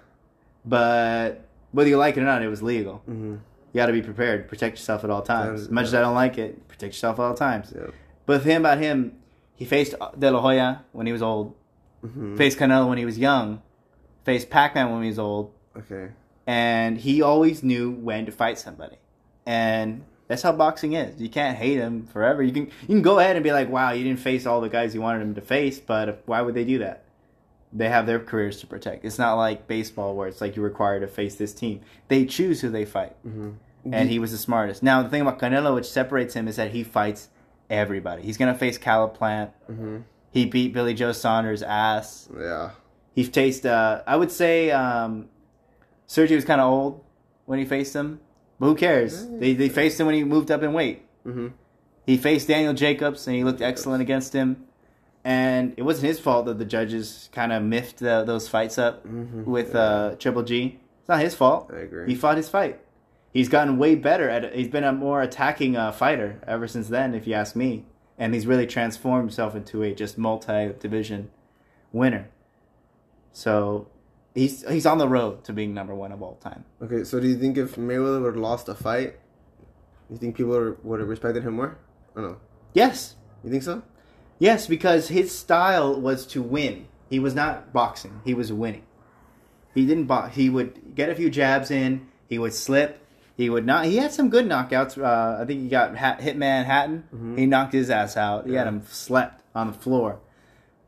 [0.65, 2.97] But whether you like it or not, it was legal.
[3.05, 3.31] hmm
[3.73, 4.47] You got to be prepared.
[4.47, 5.61] Protect yourself at all times.
[5.61, 7.73] As much as I don't like it, protect yourself at all times.
[7.75, 7.87] Yeah.
[8.25, 9.13] But the thing about him,
[9.55, 11.55] he faced De La Hoya when he was old,
[12.01, 13.61] hmm faced Canelo when he was young,
[14.23, 16.09] faced Pac-Man when he was old, Okay.
[16.47, 18.97] and he always knew when to fight somebody.
[19.45, 21.21] And that's how boxing is.
[21.21, 22.41] You can't hate him forever.
[22.41, 24.69] You can you can go ahead and be like, "Wow, you didn't face all the
[24.69, 27.03] guys you wanted him to face," but why would they do that?
[27.73, 29.05] They have their careers to protect.
[29.05, 31.81] It's not like baseball where it's like you're required to face this team.
[32.07, 33.51] They choose who they fight, hmm
[33.83, 34.83] and he was the smartest.
[34.83, 37.29] Now the thing about Canelo, which separates him, is that he fights
[37.69, 38.21] everybody.
[38.21, 39.51] He's gonna face Caleb Plant.
[39.67, 39.97] hmm
[40.31, 42.29] He beat Billy Joe Saunders' ass.
[42.39, 42.71] Yeah.
[43.15, 43.65] He faced.
[43.65, 45.27] Uh, I would say um,
[46.07, 47.03] Sergio was kind of old
[47.45, 48.19] when he faced him,
[48.61, 49.25] but who cares?
[49.29, 49.37] Yeah.
[49.39, 51.03] They they faced him when he moved up in weight.
[51.23, 51.47] hmm
[52.05, 54.65] He faced Daniel Jacobs and he looked excellent against him.
[55.23, 59.03] And it wasn't his fault that the judges kind of miffed the, those fights up
[59.05, 60.79] hmm with uh, Triple G.
[60.99, 61.71] It's not his fault.
[61.73, 62.07] I agree.
[62.07, 62.79] He fought his fight.
[63.33, 64.53] He's gotten way better at.
[64.53, 67.85] He's been a more attacking uh, fighter ever since then, if you ask me.
[68.17, 71.29] And he's really transformed himself into a just multi-division
[71.91, 72.29] winner.
[73.31, 73.87] So
[74.35, 76.63] he's he's on the road to being number one of all time.
[76.81, 79.15] Okay, so do you think if Mayweather would have lost a fight,
[80.09, 81.77] you think people would have respected him more?
[82.15, 82.37] Or no?
[82.73, 83.81] Yes, You think so?
[84.39, 86.87] yes, because his style was to win.
[87.09, 88.21] He was not boxing.
[88.25, 88.83] He was winning.
[89.73, 90.35] He didn't box.
[90.35, 92.07] He would get a few jabs in.
[92.27, 92.97] He would slip.
[93.37, 93.85] He would not.
[93.85, 94.97] He had some good knockouts.
[95.01, 97.03] Uh, I think he got ha- Hitman Hatton.
[97.13, 97.37] Mhm.
[97.37, 98.45] He knocked his ass out.
[98.47, 100.19] He had him slept on the floor.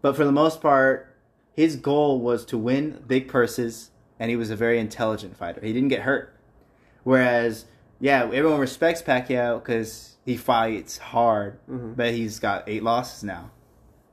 [0.02, 1.13] But for the most part,
[1.56, 5.62] his goal was to win big purses, and he was a very intelligent fighter.
[5.62, 6.34] He didn't get hurt.
[7.04, 7.66] Whereas,
[8.00, 11.96] yeah, everyone respects Pacquiao because he fights hard, Mhm.
[11.96, 13.52] but he's got eight losses now.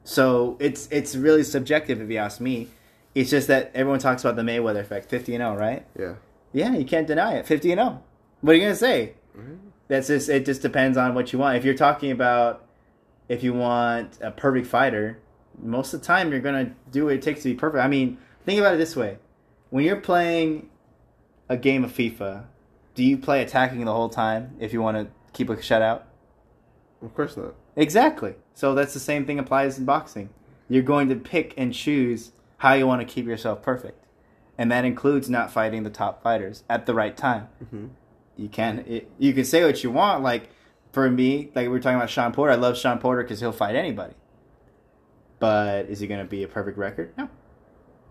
[0.04, 2.68] So it's it's really subjective if you ask me.
[3.14, 5.84] It's just that everyone talks about the Mayweather effect, fifty and zero, right?
[5.98, 6.14] Yeah.
[6.52, 7.46] Yeah, you can't deny it.
[7.46, 8.02] Fifty and zero.
[8.40, 9.14] What are you gonna say?
[9.36, 9.58] Mhm.
[9.88, 10.44] That's just it.
[10.46, 11.56] Just depends on what you want.
[11.56, 12.64] If you're talking about
[13.28, 15.18] if you want a perfect fighter,
[15.62, 17.84] most of the time you're gonna do what it takes to be perfect.
[17.84, 19.18] I mean, think about it this way:
[19.70, 20.68] when you're playing
[21.48, 22.44] a game of FIFA,
[22.94, 26.02] do you play attacking the whole time if you want to keep a shutout?
[27.02, 27.54] Of course not.
[27.76, 28.34] Exactly.
[28.54, 30.28] So that's the same thing applies in boxing.
[30.68, 34.04] You're going to pick and choose how you want to keep yourself perfect,
[34.58, 37.48] and that includes not fighting the top fighters at the right time.
[37.70, 37.86] hmm
[38.36, 40.22] You can it, you can say what you want.
[40.22, 40.50] Like
[40.92, 42.52] for me, like we were talking about Shawn Porter.
[42.52, 44.14] I love Shawn Porter because he'll fight anybody.
[45.40, 47.12] But is he going to be a perfect record?
[47.18, 47.28] No.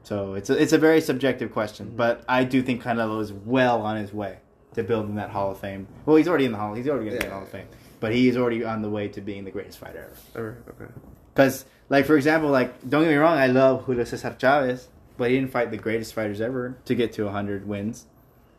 [0.03, 1.93] So it's a, it's a very subjective question.
[1.95, 4.39] But I do think Canelo is well on his way
[4.73, 5.88] to building that Hall of Fame.
[6.05, 6.73] Well, he's already in the Hall.
[6.73, 7.67] He's already going to be in the Hall of Fame.
[7.99, 10.47] But he is already on the way to being the greatest fighter ever.
[10.67, 10.84] Ever.
[10.84, 10.91] Okay.
[11.34, 15.30] Because, like for example, like don't get me wrong, I love Julio Cesar Chavez, but
[15.30, 18.05] he didn't fight the greatest fighters ever to get to 100 wins.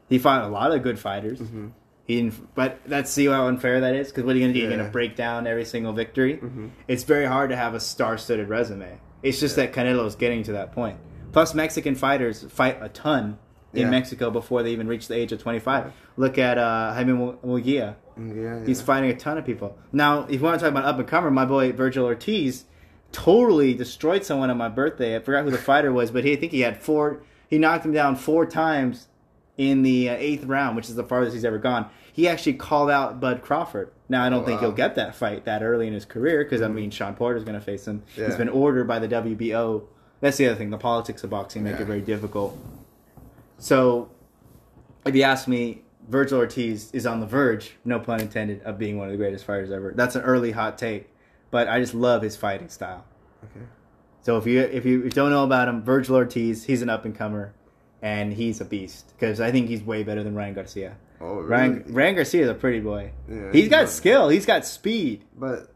[0.08, 1.40] He fought a lot of good fighters.
[1.40, 1.68] Mm-hmm.
[2.11, 4.08] He didn't, but that's see how unfair that is.
[4.08, 4.58] Because what are you gonna do?
[4.58, 6.38] You're gonna break down every single victory.
[6.38, 6.66] Mm-hmm.
[6.88, 8.98] It's very hard to have a star-studded resume.
[9.22, 9.66] It's just Yeah.
[9.66, 10.96] that is getting to that point.
[11.30, 13.38] Plus, Mexican fighters fight a ton
[13.72, 13.90] in Yeah.
[13.90, 15.92] Mexico before they even reach the age of 25.
[16.16, 17.94] Look at uh, Jaime Mu- Munguia.
[18.18, 18.66] Mm, Yeah, yeah.
[18.66, 19.78] He's fighting a ton of people.
[19.92, 22.64] Now, if you want to talk about up and comer, my boy Vergil Ortiz
[23.12, 25.14] totally destroyed someone on my birthday.
[25.14, 27.22] I forgot who the fighter was, but he I think he had four.
[27.48, 29.06] He knocked him down four times
[29.61, 31.90] in the uh, eighth round, which is the farthest he's ever gone.
[32.14, 33.90] He actually called out Bud Crawford.
[34.08, 34.68] Now, I don't think Wow.
[34.68, 37.58] he'll get that fight that early in his career because I mean Shawn Porter's going
[37.58, 38.02] to face him.
[38.14, 38.36] He's Yeah.
[38.38, 39.82] been ordered by the WBO.
[40.22, 40.70] That's the other thing.
[40.70, 41.82] The politics of boxing make Yeah.
[41.82, 42.58] it very difficult.
[43.58, 44.08] So,
[45.04, 48.96] if you ask me, Vergil Ortiz is on the verge, no pun intended, of being
[48.96, 49.92] one of the greatest fighters ever.
[49.94, 51.11] That's an early hot take,
[51.50, 53.04] but I just love his fighting style.
[53.44, 53.66] Okay.
[54.22, 57.14] So if you if you don't know about him, Vergil Ortiz, he's an up and
[57.14, 57.52] comer,
[58.03, 60.96] and he's a beast because I think he's way better than Ryan Garcia.
[61.20, 61.46] Oh, really?
[61.48, 63.12] Ryan Ryan Garcia is a pretty boy.
[63.28, 64.28] Yeah, he's got skill.
[64.30, 65.24] He's got speed.
[65.36, 65.70] But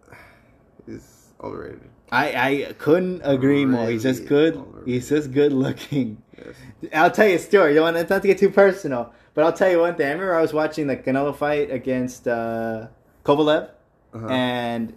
[0.86, 1.90] he's overrated.
[2.12, 3.88] I, I couldn't agree more.
[3.88, 4.56] He's just good.
[4.56, 4.88] overrated.
[4.88, 6.22] He's just good looking.
[6.36, 6.54] Yes.
[6.92, 7.70] I'll tell you a story.
[7.70, 10.06] You don't want not to get too personal, but I'll tell you one thing.
[10.06, 12.88] I remember I was watching the Canelo fight against uh,
[13.24, 13.70] Kovalev,
[14.12, 14.26] Uh-huh.
[14.28, 14.94] and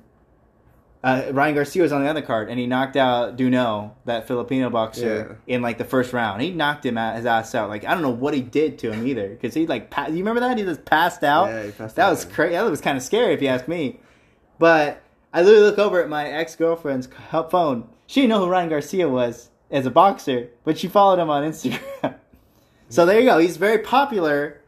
[1.08, 4.70] uh, Ryan Garcia was on the other card, and he knocked out Duno, that Filipino
[4.70, 6.42] boxer, in like the first round.
[6.42, 7.70] He knocked him out, his ass out.
[7.70, 10.18] Like I don't know what he did to him either, because he like pa- you
[10.18, 11.48] remember that he just passed out.
[11.48, 12.32] Yeah, he passed that out, was yeah.
[12.34, 12.52] crazy.
[12.56, 14.02] That was kind of scary if you ask me.
[14.60, 15.02] But
[15.34, 17.88] I literally look over at my ex girlfriend's phone.
[18.08, 21.50] She didn't know who Ryan Garcia was as a boxer, but she followed him on
[21.50, 22.16] Instagram.
[22.90, 23.38] so there you go.
[23.38, 24.60] He's very popular,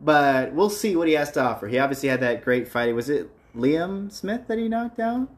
[0.00, 1.68] but we'll see what he has to offer.
[1.68, 2.94] He obviously had that great fight.
[2.94, 5.28] Was it Liam Smith that he knocked down?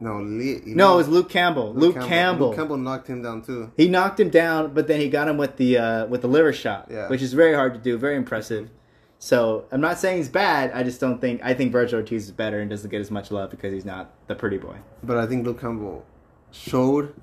[0.00, 1.74] No, Lee, No, it was Luke Campbell.
[1.74, 2.48] Luke, Campbell.
[2.48, 3.72] Luke Campbell knocked him down too.
[3.76, 6.52] He knocked him down, but then he got him with the uh, with the liver
[6.52, 7.08] shot, Yeah.
[7.08, 8.70] which is very hard to do, very impressive.
[9.18, 10.70] So I'm not saying he's bad.
[10.72, 13.32] I just don't think I think Vergil Ortiz is better and doesn't get as much
[13.32, 14.76] love because he's not the pretty boy.
[15.02, 16.04] But I think Luke Campbell
[16.52, 17.14] showed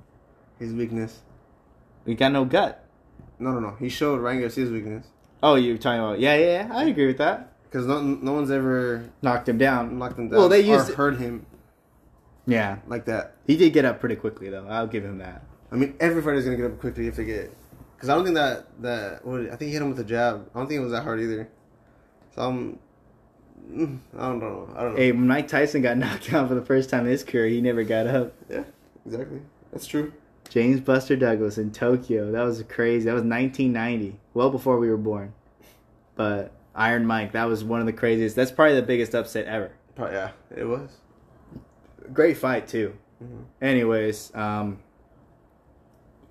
[0.60, 1.22] his weakness.
[2.06, 2.84] We got no gut.
[3.40, 3.76] No, no, no.
[3.80, 5.06] He showed Ryan Garcia's weakness
[5.44, 6.76] Oh, you're talking about yeah, yeah, yeah.
[6.78, 7.54] I agree with that.
[7.64, 9.98] because no, no one's ever Knocked him down.
[9.98, 11.46] knocked him down Well, they or used hurt him
[12.46, 12.78] yeah.
[12.88, 13.36] like that.
[13.48, 14.68] He did get up pretty quickly though.
[14.68, 15.43] I'll give him that.
[15.72, 17.56] I mean, every fighter's gonna get up quickly if they get.
[17.96, 20.50] Because I don't think that that what, I think he hit him with a jab.
[20.54, 21.50] I don't think it was that hard either.
[22.36, 22.80] So I'm.
[23.70, 24.70] mm, I don't know.
[24.76, 24.98] I don't know.
[24.98, 27.84] Hey, Mike Tyson got knocked out for the first time in his career, he never
[27.84, 28.34] got up.
[28.50, 28.64] Yeah,
[29.06, 29.41] exactly.
[29.72, 30.14] That's true.
[30.50, 32.32] James Buster Douglas in Tokyo.
[32.32, 33.06] That was crazy.
[33.06, 35.34] That was 1990, well before we were born.
[36.16, 38.36] But Iron Mike, that was one of the craziest.
[38.36, 39.72] That's probably the biggest upset ever.
[39.96, 40.89] Pro- yeah, it was.
[42.14, 42.93] Great fight too.
[43.24, 43.43] Mhm.
[43.62, 44.80] Anyways, um,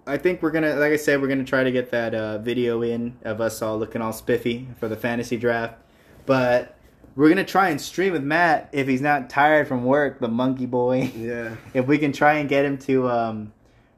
[0.07, 2.83] I think we're gonna, like I said, we're gonna try to get that uh, video
[2.83, 5.75] in of us all looking all spiffy for the fantasy draft.
[6.27, 6.77] But
[7.17, 10.67] we're gonna try and stream with Matt if he's not tired from work, the monkey
[10.67, 11.11] boy.
[11.17, 11.55] Yeah.
[11.73, 13.53] if we can try and get him to um,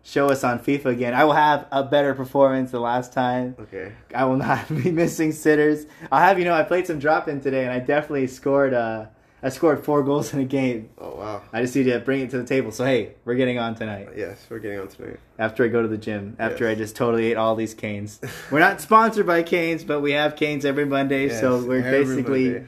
[0.04, 3.56] show us on FIFA again, I will have a better performance the last time.
[3.58, 3.90] Okay.
[4.14, 5.86] I will not be missing sitters.
[6.12, 8.74] I'll have you know I played some drop in today and I definitely scored.
[8.74, 9.06] Uh,
[9.42, 10.88] I scored four goals in a game.
[10.98, 11.42] Oh wow.
[11.52, 12.72] I just need to bring it to the table.
[12.72, 15.20] So hey, we're getting on tonight Yes, we're getting on tonight.
[15.38, 16.36] after I go to the gym.
[16.38, 16.72] After Yes.
[16.72, 18.20] I just totally ate all these canes.
[18.50, 22.66] We're not sponsored by canes, but we have canes every Monday, so we're basically Monday.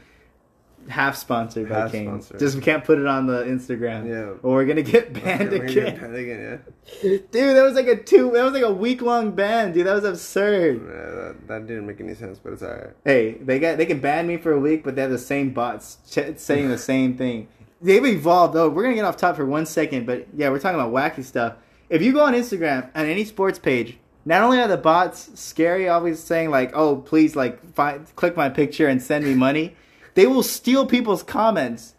[0.89, 2.07] Half sponsored by Half canes.
[2.27, 2.39] sponsored.
[2.41, 4.09] Just we can't put it on the Instagram.
[4.09, 4.39] Yeah.
[4.43, 5.85] Or we're gonna get banned We're gonna again.
[5.85, 6.63] get banned again,
[7.03, 8.31] Dude, that was like a two.
[8.33, 9.87] That was like a week long ban, dude.
[9.87, 10.81] That was absurd.
[10.83, 12.91] yeah that, that didn't make any sense, but it's alright.
[13.05, 15.51] Hey, they got they can ban me for a week, but they have the same
[15.51, 17.49] bots ch- saying the same thing.
[17.81, 18.69] They've evolved though.
[18.69, 21.55] We're gonna get off top for one second, but yeah, we're talking about wacky stuff.
[21.91, 25.89] If you go on Instagram on any sports page, not only are the bots scary,
[25.89, 29.77] always saying like, "Oh, please like find, click my picture and send me money,"
[30.19, 31.95] they will steal people's comments.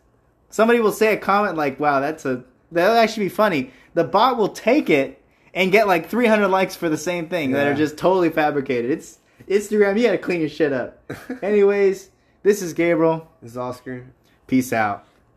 [0.50, 4.36] Somebody will say a comment like, "Wow, that's a that'll actually be funny." The bot
[4.36, 7.98] will take it and get like 300 likes for the same thing that are just
[7.98, 8.92] totally fabricated.
[8.92, 9.98] It's Instagram.
[9.98, 11.02] You gotta clean your shit up.
[11.42, 12.10] Anyways,
[12.44, 13.26] this is Gabriel.
[13.42, 14.08] This is Oscar.
[14.48, 15.08] Peace out.